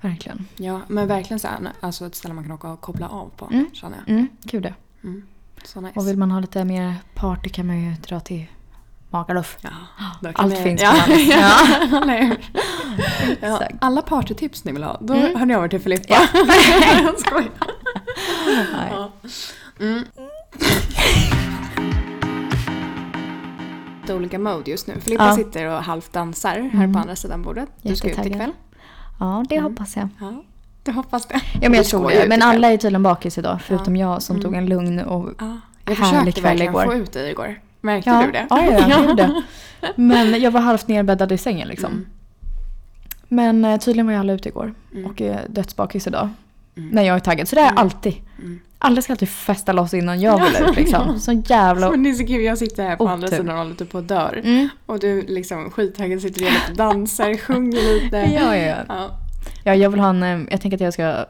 [0.00, 0.46] Verkligen.
[0.56, 3.46] Ja, men verkligen så här, alltså ett ställe man kan åka och koppla av på,
[3.52, 3.66] Mm.
[3.72, 4.14] känner jag.
[4.14, 4.70] Mm, ja.
[5.04, 5.22] Mm.
[5.64, 6.00] Så nice.
[6.00, 8.46] Och vill man ha lite mer party kan man ju dra till
[9.18, 9.56] Magaluf.
[9.60, 9.70] Ja,
[10.34, 12.36] Allt finns på ja, ja, hur?
[13.40, 13.62] ja.
[13.80, 15.36] Alla partytips ni vill ha, då Mm.
[15.36, 16.04] hör ni över till Filippa.
[16.08, 16.20] Ja.
[17.02, 17.50] jag skojar.
[18.72, 18.92] Nej.
[18.92, 19.10] Ja.
[19.80, 20.04] Mm.
[24.10, 25.00] Olika mode just nu.
[25.00, 25.34] Filippa Ja.
[25.36, 26.92] sitter och halvt dansar här Mm.
[26.92, 27.68] på andra sidan bordet.
[27.82, 28.52] Du ska ut ikväll.
[29.20, 29.70] Ja, det Mm.
[29.72, 30.08] hoppas jag.
[30.20, 30.42] Ja,
[30.82, 31.40] du hoppas det.
[31.52, 32.26] Ja, men jag tror det.
[32.28, 34.44] Men alla är tydligen bakis idag, förutom jag som Mm.
[34.44, 35.58] tog en lugn och Ja.
[35.86, 36.84] Jag Härlig försökte kväll verkligen igår.
[36.84, 37.60] få ut dig igår.
[37.84, 38.46] Märkte Ja, du det?
[38.50, 39.42] ja, ja, jag gjorde det.
[39.96, 41.92] Men jag var halvt nerbäddad i sängen liksom.
[41.92, 42.06] Mm.
[43.28, 44.74] Men eh, tydligen var jag alla ute igår.
[44.92, 45.06] Mm.
[45.10, 46.28] Och är dödsbakis idag.
[46.76, 46.88] Mm.
[46.88, 47.48] När jag är taggad.
[47.48, 47.82] Så det är jag Mm.
[47.82, 48.14] alltid.
[48.38, 48.60] Mm.
[48.78, 51.02] Alla ska alltid festa loss innan jag vill ut liksom.
[51.12, 51.18] ja.
[51.18, 51.90] Så jävla...
[51.90, 53.98] Men det är så kul, jag sitter här på andra sidan och håller typ på
[53.98, 54.40] och dör.
[54.44, 54.68] Mm.
[54.86, 58.16] Och du liksom skittaggad sitter och lite dansar, sjunger lite.
[58.16, 58.76] Ja, ja, ja.
[58.88, 59.10] ja.
[59.64, 60.22] ja, jag vill ha en...
[60.22, 61.24] eh, Jag tänker att jag ska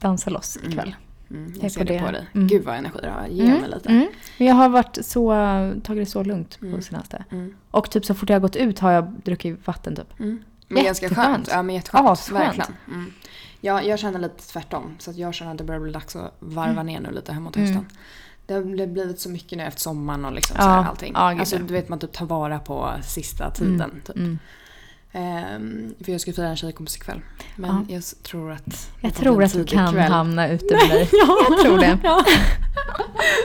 [0.00, 0.70] dansa loss Mm.
[0.72, 0.94] ikväll.
[1.30, 2.26] Mm, jag ser på det på dig.
[2.34, 2.46] Mm.
[2.46, 3.26] Gud vad energi du har.
[3.26, 3.88] Ge Mm, mig lite.
[3.88, 4.08] Mm.
[4.36, 5.30] Jag har varit så,
[5.84, 6.82] tagit det så lugnt på Mm.
[6.82, 7.24] senaste.
[7.30, 7.54] Mm.
[7.70, 10.20] Och typ så fort jag har gått ut har jag druckit vatten typ.
[10.20, 10.42] Mm.
[10.68, 11.48] Men ganska skönt.
[11.52, 12.08] Ja men jätteskönt.
[12.08, 12.40] Asskönt.
[12.40, 12.72] Verkligen.
[12.88, 13.12] Mm.
[13.60, 14.94] Ja, jag känner lite tvärtom.
[14.98, 17.86] Så jag känner att det börjar bli dags att varva ner nu lite hemåt hösten.
[18.46, 20.62] Det har blivit så mycket nu efter sommaren och liksom Ja.
[20.62, 21.12] så här allting.
[21.14, 24.02] Ja, alltså du vet man typ tar vara på sista tiden.
[24.06, 24.16] Typ.
[25.12, 27.20] Ehm, för jag ska fira en tjejkompis ikväll.
[27.56, 27.94] Men Ja.
[27.94, 28.66] jag tror att...
[28.66, 30.12] det Jag tror att du kan kväll.
[30.12, 31.08] hamna ute med dig.
[31.12, 31.38] Ja.
[31.50, 31.98] Jag tror det.
[32.02, 32.24] Ja.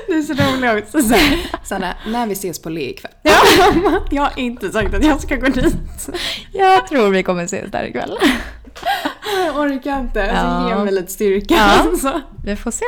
[0.08, 1.02] Du är så rolig också.
[1.02, 1.16] Så
[1.64, 3.12] Sanna, när vi ses på Le ikväll.
[4.12, 5.76] jag har inte sagt att jag ska gå dit.
[6.54, 8.18] Jag tror vi kommer ses där ikväll.
[9.46, 10.20] Jag orkar inte.
[10.20, 10.64] Ja.
[10.64, 11.54] Så ge mig lite styrka.
[11.56, 11.98] Ja.
[12.02, 12.22] Så.
[12.44, 12.86] Vi får se.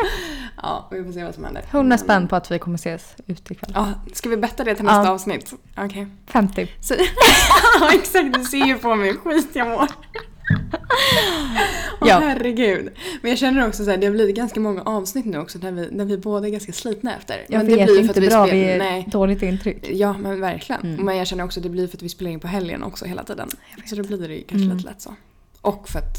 [0.61, 1.63] Ja, vi får se vad som händer.
[1.71, 3.71] 100 spänn på att vi kommer ses ute ikväll.
[3.75, 5.09] Ja, ska vi betta det till nästa Ja.
[5.11, 5.53] avsnitt?
[5.77, 6.07] Okej.
[6.27, 6.67] 50.
[6.81, 6.93] Så-
[7.79, 8.33] Ja, exakt.
[8.33, 9.87] Du ser ju på mig hur skit jag mår.
[12.01, 12.19] Åh Ja.
[12.19, 12.89] herregud.
[13.21, 15.71] Men jag känner också så här, det har blivit ganska många avsnitt nu också där
[15.71, 17.45] vi, där vi båda är ganska slitna efter.
[17.49, 18.47] Jag men det blir är för att inte vi bra.
[18.47, 19.05] spel- Vi är Nej.
[19.11, 19.89] dåligt intryck.
[19.89, 20.81] Ja men verkligen.
[20.81, 21.05] Mm.
[21.05, 23.05] Men jag känner också att det blir för att vi spelar in på helgen också
[23.05, 23.49] hela tiden.
[23.85, 24.77] Så då blir det ju kanske Mm.
[24.77, 25.15] lite lätt så.
[25.65, 26.17] Och för att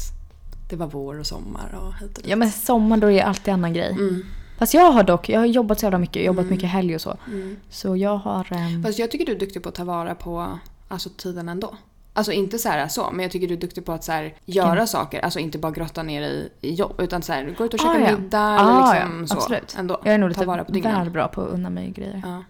[0.69, 2.27] det var vår och sommar och hit och dit.
[2.27, 3.91] Ja men sommar då är alltid annan grej.
[3.91, 4.23] Mm.
[4.59, 6.53] Fast jag har dock, jag har jobbat så jävla mycket, jobbat Mm.
[6.55, 7.17] mycket helg och så.
[7.27, 7.57] Mm.
[7.69, 8.47] Så jag har...
[8.53, 11.75] ehm, Fast jag tycker du är duktig på att ta vara på alltså, tiden ändå.
[12.13, 14.33] Alltså inte så här så, men jag tycker du är duktig på att så här,
[14.45, 14.87] göra Vilken?
[14.87, 15.19] saker.
[15.19, 17.93] Alltså inte bara grotta ner i, i jobb, utan så här, gå ut och Ah,
[17.93, 18.17] käka ja.
[18.17, 18.59] middag Ah,
[18.95, 19.33] eller liksom ja, så.
[19.35, 19.75] absolut.
[19.79, 20.01] Ändå.
[20.03, 20.95] jag är nog lite vara på dygnen.
[20.99, 22.21] väl bra på att unna mig grejer.
[22.25, 22.43] Ja.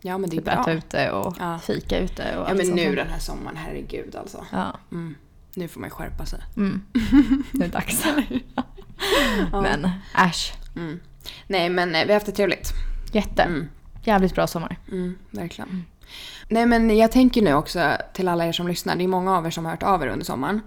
[0.00, 0.54] ja men det är Typ bra.
[0.62, 1.58] äta ute och Ja.
[1.58, 2.96] fika ute och Ja men sånt nu där.
[2.96, 4.44] den här sommaren, herregud alltså.
[4.52, 4.76] Ja.
[4.92, 5.14] Mm.
[5.56, 6.40] Nu får man ju skärpa sig.
[6.56, 6.82] Mm.
[7.52, 8.04] Nu är det dags.
[9.52, 10.52] Men äsch.
[10.76, 11.00] Mm.
[11.46, 12.72] Nej men eh, vi har haft det trevligt.
[13.12, 13.42] Jätte.
[13.42, 13.68] Mm.
[14.04, 14.78] Jävligt bra sommar.
[14.90, 15.84] Mm, verkligen.
[16.48, 19.46] Nej men jag tänker nu också till alla er som lyssnar, det är många av
[19.46, 20.60] er som har hört av er under sommaren.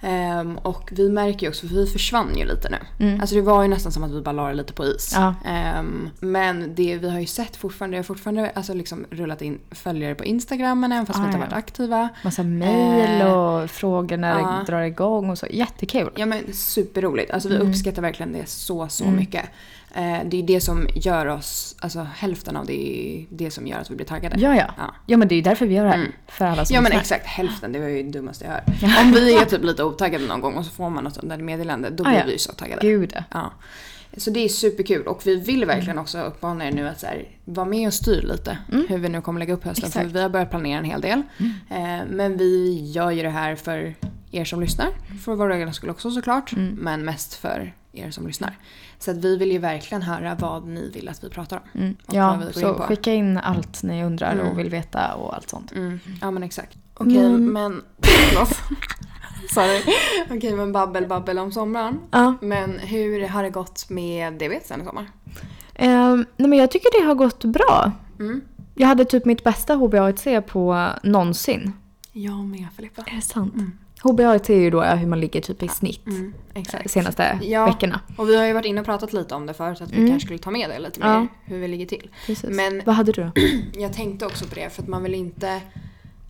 [0.00, 3.06] Ehm, och vi märker ju också, för vi försvann ju lite nu.
[3.06, 3.20] Mm.
[3.20, 5.12] Alltså det var ju nästan som att vi bara la det lite på is.
[5.14, 5.34] Ja.
[5.46, 9.58] Ehm, men det vi har ju sett fortfarande, det har fortfarande alltså liksom rullat in
[9.70, 12.08] följare på Instagram även fast vi Ah, inte har varit aktiva.
[12.24, 14.46] Massa mejl Eh, och frågor när ja.
[14.66, 15.46] det drar igång och så.
[15.50, 16.10] Jättekul.
[16.16, 17.30] Ja men superroligt.
[17.30, 17.68] Alltså vi Mm.
[17.68, 19.16] uppskattar verkligen det så, så Mm.
[19.16, 19.44] mycket.
[19.94, 22.72] Eh, det är det som gör oss, alltså hälften av det
[23.18, 24.40] är det som gör att vi blir taggade.
[24.40, 24.74] Ja, ja.
[24.78, 24.94] Ja.
[25.06, 25.96] Ja, men det är ju därför vi gör det här.
[25.98, 26.12] Mm.
[26.28, 27.72] För alla som Ja men exakt, hälften.
[27.72, 29.02] Det var ju det dummaste jag hört.
[29.04, 31.38] Om vi är typ lite otaggade någon gång och så får man något sånt där
[31.38, 32.24] meddelande, då Ah, blir ja.
[32.26, 32.86] vi ju så taggade.
[32.86, 33.52] Gud ja.
[34.18, 36.02] Så det är superkul och vi vill verkligen Mm.
[36.02, 38.86] också uppmana er nu att så här, vara med och styr lite Mm.
[38.88, 39.86] hur vi nu kommer lägga upp hösten.
[39.86, 40.06] Exakt.
[40.06, 41.22] För vi har börjat planera en hel del.
[41.70, 43.94] Eh, men vi gör ju det här för
[44.30, 44.88] er som lyssnar.
[45.24, 46.52] För vår egen skull också såklart.
[46.52, 46.74] Mm.
[46.80, 48.58] Men mest för er som lyssnar.
[48.98, 51.80] Så att vi vill ju verkligen höra vad ni vill att vi pratar om.
[51.80, 51.96] Mm.
[52.06, 52.82] Och Ja, vad vi går in så på.
[52.82, 54.46] skicka in allt ni undrar Mm.
[54.48, 55.72] och vill veta och allt sånt.
[55.72, 56.00] Mm.
[56.20, 56.78] Ja men exakt.
[56.94, 57.82] Okej Men- men...
[58.02, 58.48] Förlåt.
[59.54, 59.82] Sorry.
[60.30, 61.98] Okej men babbel babbel om sommaren.
[62.10, 62.34] Ja.
[62.40, 65.10] Men hur har det gått med det sen i sommar?
[65.74, 67.92] Ehm, nej men jag tycker det har gått bra.
[68.18, 68.40] Mm.
[68.74, 71.72] Jag hade typ mitt bästa HBA1C på någonsin.
[72.12, 73.02] Jag med Filippa.
[73.06, 73.54] Är det sant?
[74.10, 74.26] Mm.
[74.26, 76.90] HBAT är ju då hur man ligger typ i snitt Mm, exakt.
[76.90, 77.66] senaste Ja.
[77.66, 78.00] veckorna.
[78.16, 80.08] Och vi har ju varit inne och pratat lite om det förut, att vi Mm.
[80.10, 81.26] kanske skulle ta med det lite mer, Ja.
[81.44, 82.10] hur vi ligger till.
[82.26, 82.50] Precis.
[82.50, 83.30] Men- Vad hade du då?
[83.80, 85.60] Jag tänkte också på det, för att man vill inte...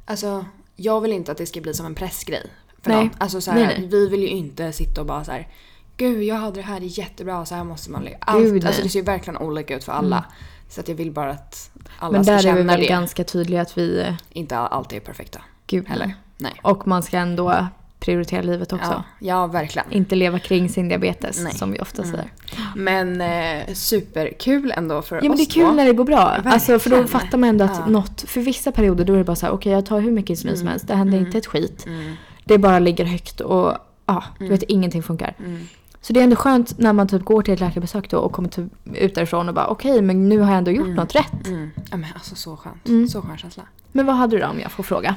[0.04, 0.44] Alltså,
[0.76, 2.46] jag vill inte att det ska bli som en pressgrej.
[2.82, 3.00] För Nej.
[3.04, 3.10] någon.
[3.18, 3.88] Alltså så här, Nej, nej.
[3.88, 5.48] Vi vill ju inte sitta och bara så här.
[5.96, 8.16] Gud, jag hade det här, det är jättebra, så här måste man ligga.
[8.20, 10.24] Allt, Gud, alltså det ser ju verkligen olika ut för alla.
[10.68, 12.86] Så att jag vill bara att alla Men ska där är känna vi väl det.
[12.86, 14.00] ganska tydliga att vi...
[14.00, 16.14] eh, Inte alltid är perfekta Gud, heller.
[16.38, 16.52] Nej.
[16.62, 17.66] Och man ska ändå
[18.00, 18.90] prioritera livet också.
[18.90, 19.92] Ja, ja, verkligen.
[19.92, 21.54] Inte leva kring sin diabetes Nej.
[21.54, 22.14] som vi ofta Mm.
[22.16, 22.32] säger.
[22.76, 25.72] Men eh, superkul ändå för Ja men oss det är kul två.
[25.72, 26.18] när det går bra.
[26.44, 27.86] Alltså, för då fattar man ändå att Ja.
[27.86, 30.30] något, för vissa perioder då är det bara så här, okej jag tar hur mycket
[30.30, 30.70] insulin som Mm.
[30.70, 31.26] helst, det händer Mm.
[31.26, 31.86] inte ett skit.
[31.86, 32.12] Mm,
[32.44, 33.72] Det bara ligger högt och
[34.06, 34.58] ja, du Mm.
[34.58, 35.34] vet ingenting funkar.
[35.38, 35.66] mm.
[36.00, 38.48] Så det är ändå skönt när man typ går till ett läkarbesök då och kommer
[38.48, 40.96] typ ut därifrån och bara okej men nu har jag ändå gjort Mm.
[40.96, 41.46] något rätt.
[41.46, 41.70] Mm.
[41.90, 42.88] Ja men alltså så skönt.
[42.88, 43.08] Mm.
[43.08, 43.62] Så skön känsla.
[43.92, 45.14] Men vad hade du då om jag får fråga?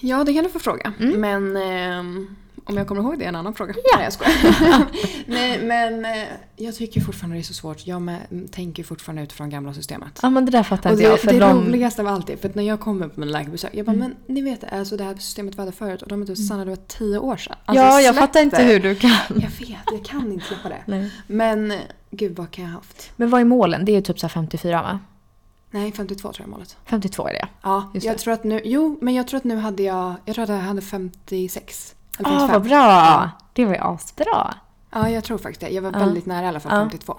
[0.00, 0.92] Ja, det kan du få fråga.
[1.00, 1.20] Mm.
[1.20, 3.74] Men ehm, om jag kommer ihåg det är en annan fråga.
[3.76, 3.96] Ja.
[3.96, 4.84] Nej, jag skojar.
[5.26, 7.86] Nej, men eh, jag tycker fortfarande det är så svårt.
[7.86, 8.20] Jag med,
[8.52, 10.18] tänker fortfarande utifrån gamla systemet.
[10.22, 11.20] Ja men det där fattar inte det, jag.
[11.20, 11.66] För det de...
[11.66, 14.14] roligaste av allt är, för att när jag kommer på mina läkarbesök, jag bara Mm.
[14.26, 16.64] men ni vet alltså det här systemet vi hade förut och de är typ sanna
[16.64, 17.56] det var tio år sedan.
[17.64, 19.10] Alltså, ja jag fattar inte hur du kan.
[19.28, 20.82] Jag vet, jag kan inte släppa det.
[20.86, 21.10] Nej.
[21.26, 21.78] Men eh,
[22.10, 23.12] gud vad kan jag ha haft?
[23.16, 23.84] Men vad är målen?
[23.84, 24.98] Det är ju typ så här 54 va?
[25.70, 26.76] Nej, 52 tror jag målet.
[26.84, 27.48] 52 är det.
[27.62, 28.18] Ja, Just jag det.
[28.18, 30.56] tror att nu, jo men jag tror att nu hade jag, jag tror att jag
[30.56, 31.94] hade 56.
[32.18, 32.52] Eller Ja 55.
[32.52, 33.30] vad bra!
[33.52, 34.54] Det var ju asbra.
[34.90, 35.68] Ja, jag tror faktiskt det.
[35.68, 35.98] Jag var Ja.
[35.98, 36.78] väldigt nära i alla fall Ja.
[36.80, 37.16] 52.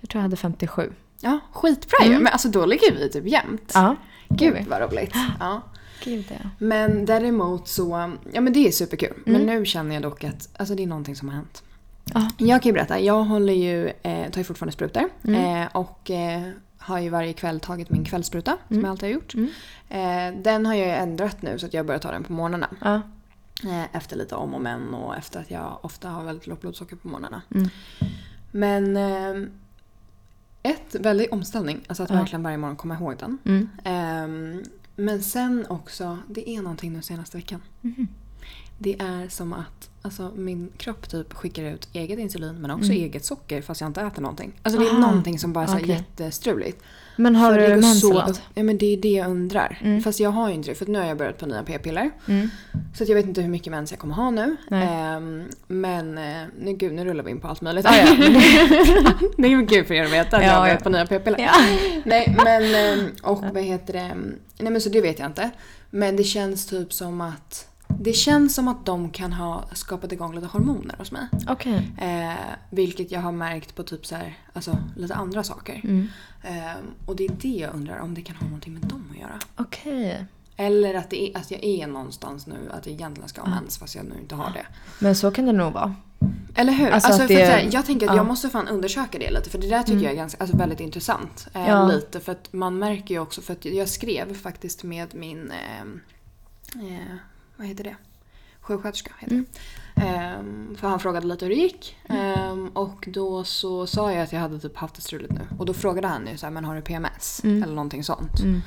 [0.00, 0.92] Jag tror jag hade 57.
[1.20, 2.10] Ja, skitbra ju.
[2.10, 2.22] Mm.
[2.22, 3.70] Men alltså då ligger vi typ jämnt.
[3.74, 3.96] Ja.
[4.28, 5.14] Gud vad roligt.
[5.40, 5.60] Ja.
[6.04, 6.50] Gud ja.
[6.58, 9.12] Men däremot så, ja men det är superkul.
[9.26, 9.46] Men Mm.
[9.46, 11.62] nu känner jag dock att alltså, det är någonting som har hänt.
[12.14, 12.28] Ja.
[12.38, 15.02] Jag kan ju berätta, jag håller ju, eh, tar ju fortfarande sprutor.
[15.24, 15.62] Mm.
[15.62, 16.42] Eh, och eh,
[16.78, 18.84] har ju varje kväll tagit min kvällsspruta som Mm.
[18.84, 19.34] jag alltid har gjort.
[19.34, 19.48] Mm.
[19.88, 22.68] Eh, den har jag ju ändrat nu så att jag börjar ta den på morgnarna.
[22.80, 22.94] Ja.
[23.70, 26.96] Eh, efter lite om och men och efter att jag ofta har väldigt lågt blodsocker
[26.96, 27.42] på morgnarna.
[27.54, 27.68] Mm.
[28.50, 29.48] Men eh,
[30.62, 31.80] ett, väldigt omställning.
[31.88, 32.16] Alltså att Ja.
[32.16, 33.38] verkligen varje morgon komma ihåg den.
[33.44, 33.68] Mm.
[33.84, 34.62] Ehm,
[34.96, 37.62] men sen också, det är någonting nu senaste veckan.
[37.80, 38.08] Mhm.
[38.78, 43.02] Det är som att alltså, min kropp typ skickar ut eget insulin men också Mm.
[43.04, 44.52] eget socker fast jag inte äter någonting.
[44.62, 44.98] Alltså det är Aha.
[44.98, 45.88] någonting som bara är så Okej.
[45.88, 46.82] jättestruligt.
[47.16, 48.40] Men har För du går mens så eller upp- något?
[48.54, 49.78] Ja men det är det jag undrar.
[49.84, 50.02] Mm.
[50.02, 52.10] Fast jag har ju inte det för nu har jag börjat på nya p-piller.
[52.28, 52.50] Mm.
[52.96, 54.56] Så att jag vet inte hur mycket mens jag kommer ha nu.
[54.70, 57.84] Ehm, men eh, nu, gud, nu rullar vi in på allt möjligt.
[57.90, 58.06] Ja, ja,
[59.36, 60.64] det är kul för er att veta att Ja, jag har ja.
[60.64, 61.38] börjat på nya p-piller.
[61.40, 61.52] Ja.
[62.04, 64.14] Nej men ehm, och vad heter det?
[64.58, 65.50] Nej men så det vet jag inte.
[65.90, 67.68] Men det känns typ som att
[68.00, 71.26] det känns som att de kan ha skapat igång lite hormoner hos mig.
[71.48, 71.90] Okej.
[71.98, 72.32] Eh,
[72.70, 75.80] vilket jag har märkt på typ så här, alltså lite andra saker.
[75.84, 76.08] Mm.
[76.42, 79.18] Ehm, och det är det jag undrar om det kan ha någonting med dem att
[79.20, 79.38] göra.
[79.56, 80.24] Okej.
[80.56, 83.78] Eller att, det är, att jag är någonstans nu att jag egentligen ska ha mens
[83.78, 84.66] fast jag nu inte har det.
[84.98, 85.94] Men så kan det nog vara.
[86.54, 86.90] Eller hur?
[86.90, 88.16] Alltså Alltså, för det- här, jag tänker att ja.
[88.16, 90.04] jag måste fan undersöka det lite för det där tycker Mm.
[90.04, 91.48] jag är ganska, alltså, väldigt intressant.
[91.54, 91.86] Eh, Ja.
[91.86, 95.80] Lite för att man märker ju också, för att jag skrev faktiskt med min, eh,
[96.94, 97.16] eh,
[97.56, 97.96] vad heter det?
[98.60, 99.46] Sjuksköterska heter Mm.
[99.96, 101.96] Ehm, för han frågade lite hur det gick.
[102.08, 105.40] Ehm, och då så sa jag att jag hade typ haft det struligt nu.
[105.58, 107.40] Och då frågade han ju så här, men har du PMS?
[107.44, 107.62] Mm.
[107.62, 108.40] Eller någonting sånt.
[108.40, 108.60] Mm.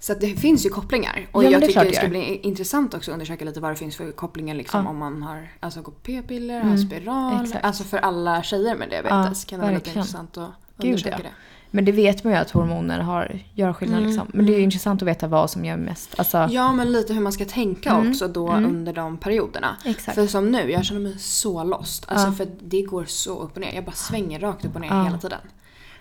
[0.00, 1.26] Så det finns ju kopplingar.
[1.32, 3.70] Och Ja, jag det tycker det det ska bli intressant också att undersöka lite vad
[3.72, 4.90] det finns för kopplingar liksom Ja.
[4.90, 7.44] om man har alltså, gått på p-piller, Mm, har spiral.
[7.44, 7.64] exakt.
[7.64, 11.16] Alltså för alla tjejer med diabetes Ja, kan det vara lite intressant att Gud, undersöka
[11.16, 11.22] ja.
[11.22, 11.34] det.
[11.74, 14.30] Men det vet man ju att hormoner har, gör skillnad Mm, liksom.
[14.34, 14.64] Men det är mm.
[14.64, 16.14] intressant att veta vad som gör mest.
[16.18, 18.70] Alltså, Ja men lite hur man ska tänka Mm, också då mm.
[18.70, 19.76] under de perioderna.
[19.84, 20.14] exakt.
[20.14, 22.04] För som nu, jag känner mig så lost.
[22.08, 22.32] Alltså Ja.
[22.32, 23.74] för det går så upp och ner.
[23.74, 25.04] Jag bara svänger rakt upp och ner Ja.
[25.04, 25.38] hela tiden.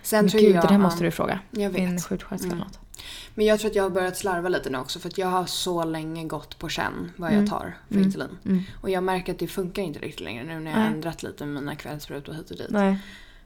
[0.04, 1.40] Sen Men tror gud, jag, det där måste du fråga.
[1.52, 1.76] Jag vet.
[1.78, 2.58] Din sjuksköterska Mm.
[2.60, 2.80] något.
[3.36, 5.46] Men jag tror att jag har börjat slarva lite nu också för att jag har
[5.46, 7.50] så länge gått på känn vad jag Mm.
[7.50, 8.08] tar för Mm.
[8.08, 8.38] insulin.
[8.46, 8.64] Mm.
[8.82, 11.46] Och jag märker att det funkar inte riktigt längre nu när jag har ändrat lite
[11.46, 12.68] med mina kvällssprutor hit och dit.
[12.70, 12.98] Nej.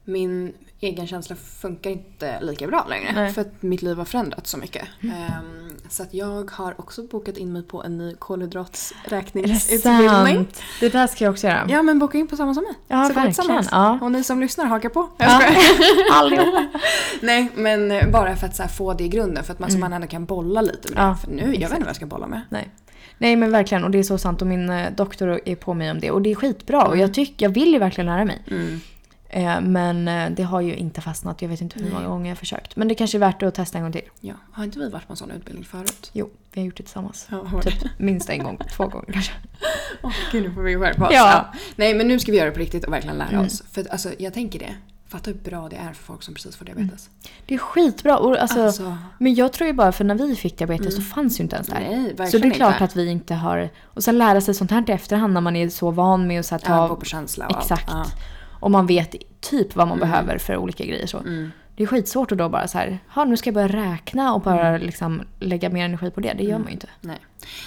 [0.10, 3.34] Min egen känsla funkar inte lika bra längre Nej.
[3.34, 4.84] för att mitt liv har förändrats så mycket.
[5.04, 10.36] Ehm, så att jag har också bokat in mig på en ny det kolhydratsräkningsutbildning.
[10.36, 10.62] sant?
[10.80, 11.65] Det där ska jag också göra.
[11.70, 12.74] Ja men boka in på samma som mig.
[12.88, 13.63] Ja, så verkligen.
[13.72, 14.00] Ja.
[14.02, 15.10] Och ni som lyssnar hakar på.
[15.17, 15.41] Jag Ja.
[16.13, 16.67] Allihopa.
[17.22, 19.78] Nej men eh, bara för att så få det i grunden för att man, så
[19.78, 19.89] Mm.
[19.89, 21.02] man ändå kan bolla lite med det.
[21.02, 22.41] Ja, För nu, jag vet inte vad jag ska bolla med.
[22.50, 22.70] Nej.
[23.17, 25.91] Nej men verkligen och det är så sant och min eh, doktor är på mig
[25.91, 27.00] om det och det är skitbra och Mm.
[27.00, 28.41] jag tycker, jag vill ju verkligen lära mig.
[28.52, 28.82] Mm.
[29.29, 32.31] Eh, men eh, det har ju inte fastnat, jag vet inte hur många gånger jag
[32.31, 32.75] har försökt.
[32.75, 34.01] Men det kanske är värt att testa en gång till.
[34.19, 36.09] Ja, har inte vi varit på en sån utbildning förut?
[36.13, 37.27] Jo, vi har gjort det tillsammans.
[37.31, 37.61] Ja?
[37.61, 39.31] Typ minst en gång, två gånger kanske.
[40.03, 41.13] Åh gud, nu får vi skärpa oss.
[41.13, 41.45] Ja.
[41.75, 43.45] Nej, men nu ska vi göra det på riktigt och verkligen lära Mm.
[43.45, 43.63] oss.
[43.71, 44.75] För alltså, jag tänker det.
[45.09, 47.09] Fatta hur bra det är för folk som precis får diabetes.
[47.45, 48.17] Det är skitbra.
[48.17, 48.97] Och alltså, Alltså.
[49.17, 51.67] Men jag tror ju bara för när vi fick diabetes så fanns ju inte ens
[51.67, 51.81] det här.
[51.81, 52.83] Nej, verkligen Så det är klart inte.
[52.83, 53.69] att vi inte har...
[53.83, 56.45] Och sen lära sig sånt här i efterhand när man är så van med att
[56.45, 56.87] så här, Ja, ta...
[56.87, 57.89] gå på känsla och exakt.
[57.89, 58.13] allt.
[58.17, 58.21] Ja.
[58.60, 61.08] Och man vet typ vad man behöver för olika grejer.
[61.08, 61.17] Så.
[61.17, 61.52] Mm.
[61.76, 64.41] Det är skitsvårt att då bara så här, "Ha, nu ska jag börja räkna och
[64.41, 66.34] bara liksom lägga mer energi på det.
[66.38, 66.89] Det gör man ju inte.
[67.02, 67.17] Nej.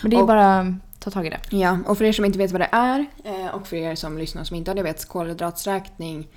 [0.02, 1.40] Men det är Och- bara ta tag i det.
[1.56, 4.18] Ja, och för er som inte vet vad det är eh, och för er som
[4.18, 6.28] lyssnar som inte har diabetes, kolhydraträkning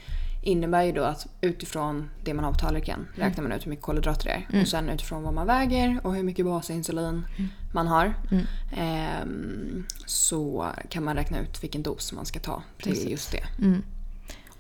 [0.46, 3.86] innebär ju då att utifrån det man har på tallriken räknar man ut hur mycket
[3.86, 4.62] kolhydrater det är.
[4.62, 7.26] Och sen utifrån vad man väger och hur mycket basinsulin
[7.74, 8.14] man har
[8.78, 13.44] ehm, så kan man räkna ut vilken dos man ska ta till just det.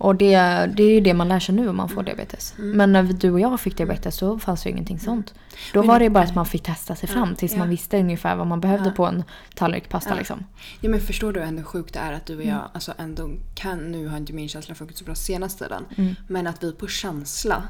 [0.03, 0.35] Och det,
[0.75, 2.53] det är ju det man lär sig nu om man får diabetes.
[2.57, 2.77] Mm.
[2.77, 5.33] Men när du och jag fick diabetes så fanns ju ingenting sånt.
[5.73, 8.35] Då var det ju bara att man fick testa sig fram tills man visste ungefär
[8.35, 9.23] vad man behövde på en
[9.55, 10.15] tallrik pasta Ja.
[10.15, 10.43] liksom.
[10.81, 12.61] Ja men förstår du ändå hur sjukt det är att du och jag Mm.
[12.73, 16.15] alltså ändå kan, nu har inte min känsla funkat så bra senaste tiden, Mm.
[16.27, 17.63] men att vi på känsla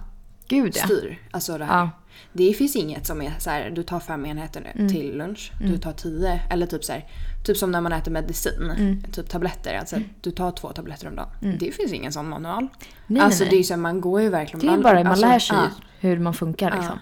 [0.54, 0.86] Gud ja.
[0.86, 1.20] styr.
[1.32, 1.80] Alltså det här.
[1.80, 1.90] Ja.
[2.34, 4.94] Det finns inget som är så här, du tar fem enheter nu Mm.
[4.94, 7.06] till lunch, du tar tio, eller typ så här,
[7.46, 9.04] typ som när man äter medicin, Mm.
[9.12, 11.58] typ tabletter, alltså du tar två tabletter om dagen.
[11.60, 12.68] Det finns ingen sån manual.
[13.08, 14.60] Nej, alltså nej, det är ju så här, man går ju verkligen...
[14.60, 15.70] Det är ju bara man alltså, lär sig ja.
[16.00, 17.00] hur man funkar liksom.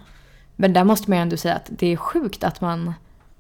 [0.56, 2.94] Men där måste man ju ändå säga att det är sjukt att man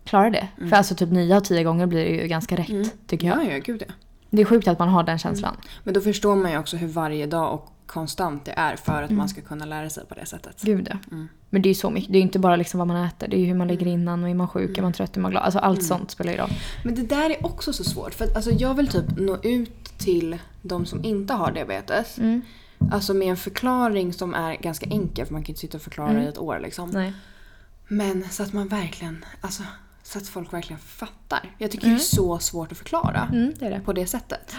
[0.04, 0.48] klarar det.
[0.70, 3.36] För alltså typ nio av tio gånger blir det ju ganska rätt tycker jag.
[3.36, 3.48] Mm.
[3.48, 3.94] Ja, ja, gud ja.
[4.30, 5.56] Det är sjukt att man har den känslan.
[5.84, 9.10] Men då förstår man ju också hur varje dag och konstant det är för att
[9.10, 9.18] Mm.
[9.18, 10.62] man ska kunna lära sig på det sättet.
[10.62, 10.98] Gud ja.
[11.12, 11.28] Mm.
[11.50, 12.12] Men det är ju så mycket.
[12.12, 13.28] Det är ju inte bara liksom vad man äter.
[13.28, 14.80] Det är ju hur man ligger innan och är man sjuk, Mm.
[14.80, 15.44] är man trött, är man glad.
[15.44, 16.50] Alltså allt sånt spelar ju roll.
[16.84, 19.98] Men det där är också så svårt för att alltså, jag vill typ nå ut
[19.98, 22.18] till de som inte har diabetes.
[22.18, 22.42] Mm.
[22.92, 25.82] Alltså med en förklaring som är ganska enkel för man kan ju inte sitta och
[25.84, 26.90] förklara i ett år liksom.
[26.90, 27.14] Nej.
[27.88, 29.64] Men så att man verkligen, alltså
[30.04, 31.56] så att folk verkligen fattar.
[31.58, 33.80] Jag tycker det är så svårt att förklara Mm, det det.
[33.86, 34.56] på det sättet.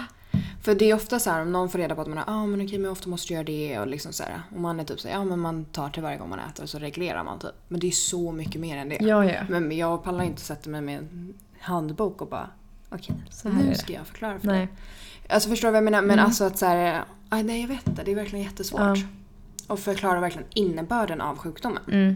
[0.62, 2.46] För det är ofta så här om någon får reda på att man har, ah,
[2.46, 4.42] men okej men ofta måste du göra det och liksom så här.
[4.54, 6.62] Och man är typ så här, ja men man tar till varje gång man äter
[6.62, 7.50] och så reglerar man typ.
[7.68, 8.98] Men det är så mycket mer än det.
[9.00, 9.40] Ja, ja.
[9.48, 12.50] Men jag pallar inte sätta mig med en handbok och bara
[12.88, 14.58] okej, Så här är nu ska jag förklara för Nej.
[14.58, 14.68] dig.
[15.28, 16.02] Alltså förstår du vad jag menar?
[16.02, 18.80] Men alltså att så här, aj, nej jag vet inte, det är verkligen jättesvårt.
[18.80, 18.96] Ja.
[19.66, 21.82] Och förklara verkligen innebörden av sjukdomen.
[21.88, 22.14] Mm.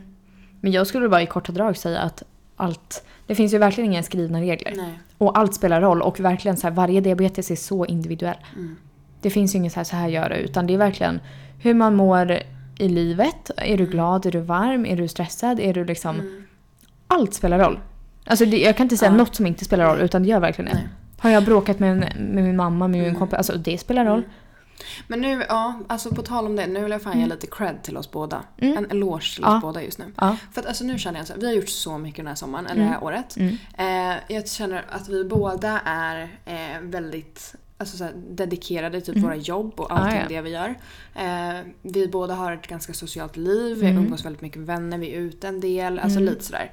[0.61, 2.23] Men jag skulle bara i korta drag säga att
[2.57, 3.05] allt...
[3.27, 4.73] Det finns ju verkligen inga skrivna regler.
[4.77, 4.99] Nej.
[5.19, 8.37] Och allt spelar roll och verkligen så här, varje diabetes är så individuell.
[8.57, 8.77] Mm.
[9.21, 11.21] Det finns ju inget så här, så här gör du, utan det är verkligen
[11.63, 12.39] hur man mår
[12.79, 13.51] i livet.
[13.57, 13.77] Är Mm.
[13.77, 14.27] du glad?
[14.27, 14.87] Är du varm?
[14.87, 15.61] Är du stressad?
[15.61, 16.45] Är du liksom...
[17.09, 17.79] Allt spelar roll.
[18.25, 19.17] Alltså det, jag kan inte säga Ja.
[19.17, 20.81] något som inte spelar roll, utan det gör verkligen det.
[21.19, 24.23] Har jag bråkat med, med min mamma, med min kompis, alltså det spelar roll.
[25.09, 27.83] Men nu, ja, alltså på tal om det, nu vill jag fan ge lite cred
[27.83, 28.43] till oss båda.
[28.57, 29.55] En eloge till oss Mm.
[29.55, 29.61] Ja.
[29.63, 30.05] båda just nu.
[30.17, 30.37] Ja.
[30.53, 32.35] För att alltså nu känner jag så här, vi har gjort så mycket den här
[32.35, 33.37] sommaren, eller det här året.
[33.37, 33.57] Mm.
[33.79, 39.37] Eh, jag känner att vi båda är eh, väldigt alltså så här, dedikerade till våra
[39.37, 40.33] jobb och allting Mm.
[40.33, 40.37] ja.
[40.37, 40.75] det vi gör.
[41.15, 43.97] Eh, vi båda har ett ganska socialt liv, Mm.
[43.97, 46.71] vi umgås väldigt mycket med vänner, vi är ute en del, alltså lite sådär.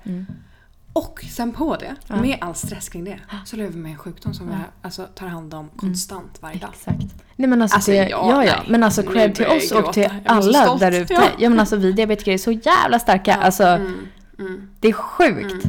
[0.96, 1.08] Mm.
[1.10, 4.34] Och sen på det, med all stress kring det, så lever vi med en sjukdom
[4.34, 6.70] som vi alltså, tar hand om konstant varje dag.
[6.74, 7.16] Exakt.
[7.36, 8.64] Nej men alltså, Alltså, det, ja, ja, ja.
[8.68, 10.16] Men alltså cred till oss och till gråta.
[10.26, 11.14] Är så alla där ute.
[11.14, 11.24] Ja.
[11.38, 11.50] Ja.
[11.50, 13.36] men alltså vi diabetiker är så jävla starka.
[13.36, 14.08] Alltså Mm,
[14.40, 14.70] mm.
[14.80, 15.66] det är sjukt.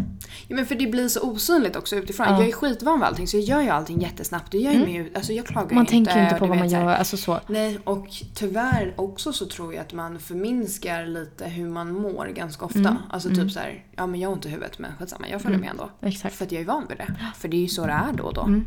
[0.48, 2.26] Ja, men för det blir så osynligt också utifrån.
[2.26, 2.32] Ja.
[2.32, 2.40] Mm.
[2.40, 4.54] Jag är skitvan vid allting så jag gör ju allting jättesnabbt.
[4.54, 6.68] Och jag, är med, alltså jag klagar Man ju tänker ju inte på vad man
[6.68, 6.86] gör.
[6.86, 7.40] Alltså så.
[7.46, 12.64] Nej, och tyvärr också så tror jag att man förminskar lite hur man mår ganska
[12.64, 12.78] ofta.
[12.78, 12.96] Mm.
[13.10, 15.58] Alltså typ så här, ja men jag har ont i huvudet men skitsamma, jag följer
[15.58, 15.90] med ändå.
[16.00, 16.34] Exakt.
[16.34, 17.14] För att jag är van vid det.
[17.36, 18.42] För det är ju så det är då och då.
[18.42, 18.64] Mm.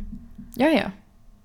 [0.54, 0.90] Ja, ja.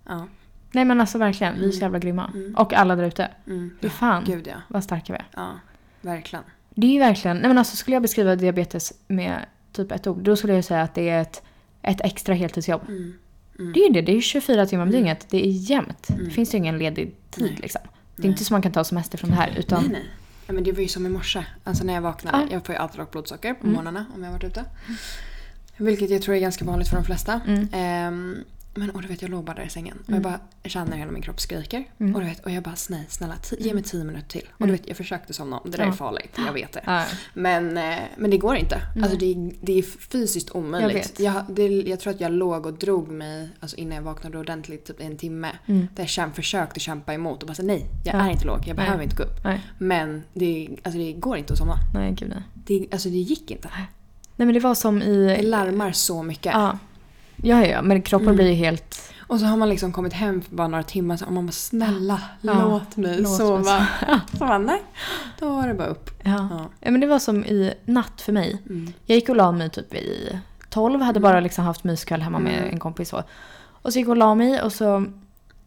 [0.06, 0.28] Ja.
[0.72, 2.32] Nej men alltså verkligen, vi är så jävla grymma.
[2.58, 3.32] Och alla där ute.
[3.48, 3.72] Mm.
[3.90, 4.56] Fan Gud ja.
[4.68, 5.28] vad starka vi är.
[5.36, 5.60] Ja,
[6.02, 6.44] verkligen.
[6.76, 10.18] Det är ju verkligen, nej men alltså skulle jag beskriva diabetes med typ ett ord,
[10.24, 11.42] då skulle jag säga att det är ett,
[11.82, 12.82] ett extra heltidsjobb.
[12.88, 13.14] Mm.
[13.74, 15.26] Det är ju det, det är ju 24 timmar om dygnet.
[15.30, 16.08] Det är jämnt.
[16.26, 17.82] Det finns ju ingen ledig tid liksom.
[18.16, 19.82] Det är inte så man kan ta semester från det här utan...
[19.84, 20.04] Nej, nej.
[20.48, 21.46] Ja, men det var ju som i morse.
[21.64, 22.38] Alltså när jag vaknade.
[22.38, 22.48] Ja.
[22.52, 23.76] Jag får ju alltid lågt blodsocker på Mm.
[23.76, 24.66] morgnarna om jag har varit ute.
[25.78, 27.42] Vilket jag tror är ganska vanligt för de flesta.
[27.48, 27.68] Mm.
[27.74, 28.38] Ehm,
[28.76, 31.12] men och du vet, jag låg bara där i sängen och jag bara känner hela
[31.12, 31.84] min kropp skriker.
[32.00, 32.16] Mm.
[32.16, 34.50] Och, du vet, och jag bara, nej snälla, ge mig tio minuter till.
[34.58, 35.72] Och du vet, jag försökte somna om.
[35.72, 35.90] Det där Ja.
[35.90, 36.82] är farligt, jag vet det.
[36.86, 37.06] Ja.
[37.34, 38.82] Men, eh, men det går inte.
[39.02, 41.20] Alltså det, det är fysiskt omöjligt.
[41.20, 44.38] Jag Jag, det, jag tror att jag låg och drog mig alltså innan jag vaknade
[44.38, 45.50] ordentligt typ en timme.
[45.66, 45.88] Mm.
[45.96, 48.20] Där jag käm, försökte kämpa emot och bara så, nej, jag Ja.
[48.20, 48.76] är inte låg, jag Nej.
[48.76, 49.44] behöver inte gå upp.
[49.44, 51.76] Nej, Men det, alltså det går inte att somna.
[51.94, 52.44] nej gud nej.
[52.54, 53.70] Det, alltså det gick inte.
[54.36, 55.42] Nej men det var som Det i...
[55.46, 56.54] larmar så mycket.
[56.54, 56.78] Ja.
[57.44, 58.36] Ja, ja, men kroppen Mm.
[58.36, 59.10] blir ju helt...
[59.28, 61.52] Och så har man liksom kommit hem för bara några timmar så- och man bara
[61.52, 62.54] snälla Ja.
[62.70, 63.88] låt mig Låt mig sova.
[64.32, 64.82] så bara nej,
[65.40, 66.10] då var det bara upp.
[66.24, 66.48] Ja.
[66.52, 66.70] Ja.
[66.80, 66.92] ja.
[66.92, 68.62] men det var som i natt för mig.
[68.70, 68.94] Mm.
[69.06, 72.58] Jag gick och la mig typ vid 12, hade bara liksom haft myskväll hemma med
[72.58, 72.70] Mm.
[72.70, 73.24] en kompis så.
[73.66, 75.06] Och så gick jag och la mig och så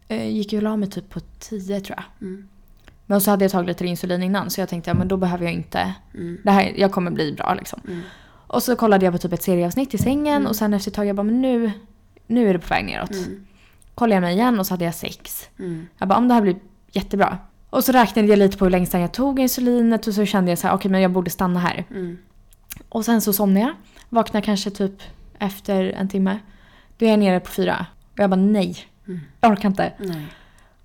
[0.09, 2.29] eh, gick jag och la mig typ på 10 tror jag.
[2.29, 2.49] Mm.
[3.07, 5.45] Men så hade jag tagit lite insulin innan så jag tänkte ja, men då behöver
[5.45, 6.39] jag inte, Mm.
[6.45, 7.81] det här, jag kommer bli bra liksom.
[8.49, 8.57] Mm.
[8.57, 10.47] Och så kollade jag på typ ett serieavsnitt i sängen Mm.
[10.47, 11.71] och sen efter ett tag jag bara men nu,
[12.27, 13.11] nu är det på väg neråt.
[13.11, 13.47] Mm.
[13.95, 15.49] Kollade jag mig igen och så hade jag sex.
[15.59, 15.87] Mm.
[15.99, 16.57] Jag bara om det här blir
[16.93, 17.39] jättebra.
[17.71, 20.51] Och så räknade jag lite på hur länge sedan jag tog insulinet och så kände
[20.51, 21.85] jag så här okej men jag borde stanna här.
[21.91, 22.19] Mm.
[22.89, 23.75] Och sen så somnade jag.
[24.09, 25.03] Vaknade kanske typ
[25.39, 26.39] efter en timme.
[26.99, 27.87] Då är jag nere på fyra.
[28.13, 28.77] Och jag bara nej.
[29.07, 29.21] Mm.
[29.41, 29.93] Jag orkar inte.
[29.99, 30.27] Nej.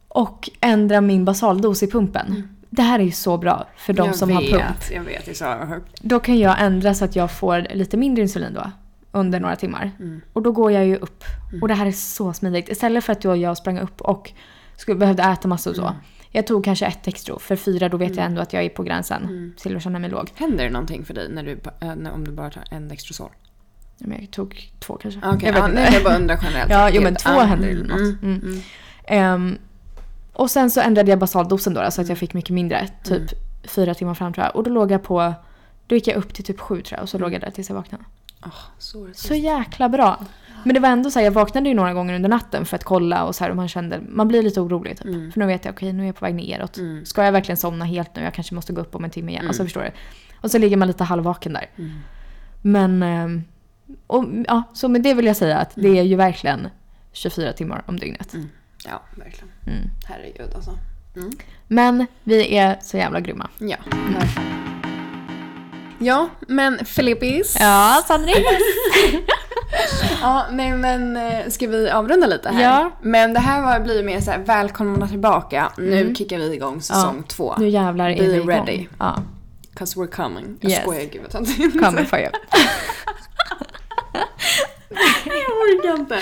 [0.07, 2.55] Och ändra min basaldos i pumpen.
[2.71, 2.75] Mm.
[2.75, 4.91] Det här är ju så bra för de jag som vet, har pump.
[4.91, 6.01] Jag vet, är så högt.
[6.01, 8.71] Då kan jag ändra så att jag får lite mindre insulin då.
[9.11, 9.91] Under några timmar.
[9.99, 10.21] Mm.
[10.33, 11.23] Och då går jag ju upp.
[11.49, 11.61] Mm.
[11.61, 12.69] Och det här är så smidigt.
[12.69, 14.31] Istället för att då jag sprang upp och
[14.77, 15.81] skulle, behövde äta massor och så.
[15.87, 15.95] Mm.
[16.31, 17.39] Jag tog kanske ett extra.
[17.39, 18.17] För fyra då vet Mm.
[18.19, 19.53] jag ändå att jag är på gränsen Mm.
[19.57, 20.31] till att känna mig låg.
[20.35, 21.59] Händer det någonting för dig när du,
[21.95, 23.29] när- om du bara tar en Dextrosol?
[23.97, 25.19] Ja, Men jag tog två kanske.
[25.23, 25.75] Okej, jag vet inte.
[25.75, 26.71] nej, jag bara undrar generellt.
[26.71, 27.99] Ja, jo, men två Ja, händer det mm, något.
[27.99, 28.41] mm, Mm.
[28.43, 28.61] mm.
[29.03, 29.57] Ehm,
[30.41, 32.87] och sen så ändrade jag basaldosen då, så att jag fick mycket mindre.
[33.03, 33.27] Typ Mm.
[33.63, 34.55] fyra timmar fram tror jag.
[34.55, 35.33] Och då låg jag på,
[35.87, 37.03] då gick jag upp till typ sju tror jag.
[37.03, 37.23] Och så Mm.
[37.25, 38.03] låg jag där tills jag vaknade.
[38.45, 39.07] Åh, så.
[39.13, 40.19] Så jäkla bra.
[40.63, 42.83] Men det var ändå så här, jag vaknade ju några gånger under natten för att
[42.83, 45.05] kolla och så här, och man kände, man blir lite orolig typ.
[45.05, 45.31] Mm.
[45.31, 46.77] För nu vet jag, okej nu är jag på väg neråt.
[46.77, 47.05] Mm.
[47.05, 48.23] Ska jag verkligen somna helt nu?
[48.23, 49.41] Jag kanske måste gå upp om en timme igen.
[49.41, 49.49] Mm.
[49.49, 49.91] Alltså förstår du?
[50.41, 51.69] Och så ligger man lite halvvaken där.
[51.77, 51.91] Mm.
[52.61, 53.43] Men, ehm,
[54.07, 56.67] och, ja, så med det vill jag säga att det är ju verkligen
[57.11, 58.33] 24 timmar om dygnet.
[58.85, 59.51] Ja, verkligen.
[59.67, 59.89] Mm.
[60.07, 60.77] Herregud alltså.
[61.15, 61.31] Mm.
[61.67, 63.49] Men vi är så jävla grymma.
[63.57, 63.77] Ja,
[65.99, 67.57] Ja, men Filippis.
[67.59, 68.33] Ja, Sandri.
[70.21, 72.63] Ja, nej men eh, ska vi avrunda lite här?
[72.63, 72.91] Ja.
[73.01, 75.71] Men det här var, blir mer så här, välkomna tillbaka.
[75.77, 76.15] Nu Mm.
[76.15, 77.55] kickar vi igång säsong två.
[77.57, 78.49] Nu jävlar är Be vi igång.
[78.49, 78.87] ready.
[78.99, 79.23] Ja,
[79.75, 80.57] 'Cause we're coming.
[80.61, 80.81] Jag Yes.
[80.81, 81.31] skojar, gud vad
[81.85, 82.29] coming for you.
[85.25, 86.19] Jag orkar inte.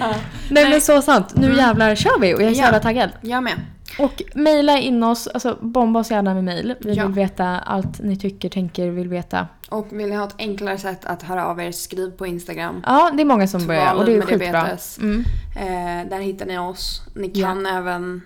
[0.00, 0.14] Ja.
[0.50, 1.32] Nej men så sant.
[1.36, 2.64] Nu jävlar kör vi och jag är så Ja.
[2.64, 3.10] jävla taggad.
[3.20, 3.52] Jag med.
[3.98, 6.74] Och mejla in oss, alltså bomba oss gärna med mejl.
[6.80, 7.06] Vi Ja.
[7.06, 9.46] vill veta allt ni tycker, tänker, vill veta.
[9.68, 12.82] Och vill ni ha ett enklare sätt att höra av er, skriv på Instagram.
[12.86, 14.68] Ja, det är många som börjar och det är skitbra.
[15.00, 15.24] Mm.
[15.56, 17.02] Eh, där hittar ni oss.
[17.14, 17.46] Ni Ja.
[17.46, 18.22] kan även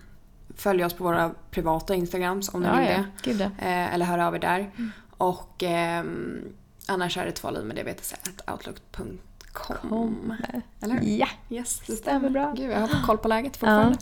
[0.56, 2.96] följa oss på våra privata Instagrams om ni Ja, vill ja.
[2.96, 3.04] det.
[3.30, 3.66] Gud ja.
[3.66, 4.58] Eh, eller höra av er där.
[4.58, 4.92] Mm.
[5.10, 6.38] Och ehm,
[6.86, 8.14] annars är det två med diabetes
[8.52, 9.18] outlook.com.
[9.56, 10.34] Kom.
[10.82, 11.18] Eller hur?
[11.18, 11.28] Ja.
[11.50, 12.54] Yes, det Stämmer bra.
[12.56, 13.98] Gud, jag har koll på läget fortfarande.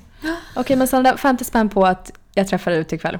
[0.57, 3.19] Okej men Sandra, 50 spänn på att jag träffar dig ute ikväll.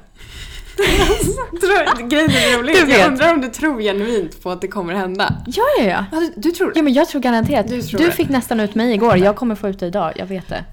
[2.09, 2.75] Grejen är rolig.
[2.87, 5.35] Jag undrar om du tror genuint på att det kommer hända.
[5.47, 6.05] Ja, ja, ja.
[6.11, 6.79] Ja, du, du tror det?
[6.79, 7.67] Ja men jag tror garanterat.
[7.67, 8.11] Du tror du det.
[8.11, 9.17] fick nästan ut mig igår.
[9.17, 10.13] Jag kommer få ut dig idag.
[10.15, 10.63] Jag vet det.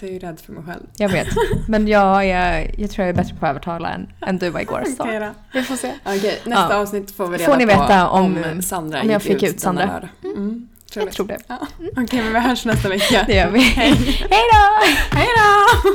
[0.00, 0.82] Alltså, jag är rädd för mig själv.
[0.96, 1.28] Jag vet.
[1.68, 4.60] Men jag, är, jag tror jag är bättre på att övertala än, än du var
[4.60, 4.84] igår.
[4.96, 5.30] Så.
[5.52, 5.92] Vi får se.
[6.04, 6.76] Okej, nästa Ja.
[6.76, 9.86] avsnitt får vi reda Får ni på veta om- Sandra om jag fick ut Sandra.
[9.86, 10.08] lördag.
[10.24, 11.38] Mm, Jag tror det.
[11.46, 11.58] Ja.
[11.96, 13.24] Okej, men vi hörs nästa vecka.
[13.26, 13.60] Det gör vi.
[13.60, 13.94] Hej
[14.30, 14.86] då!
[15.16, 15.90] Hej då!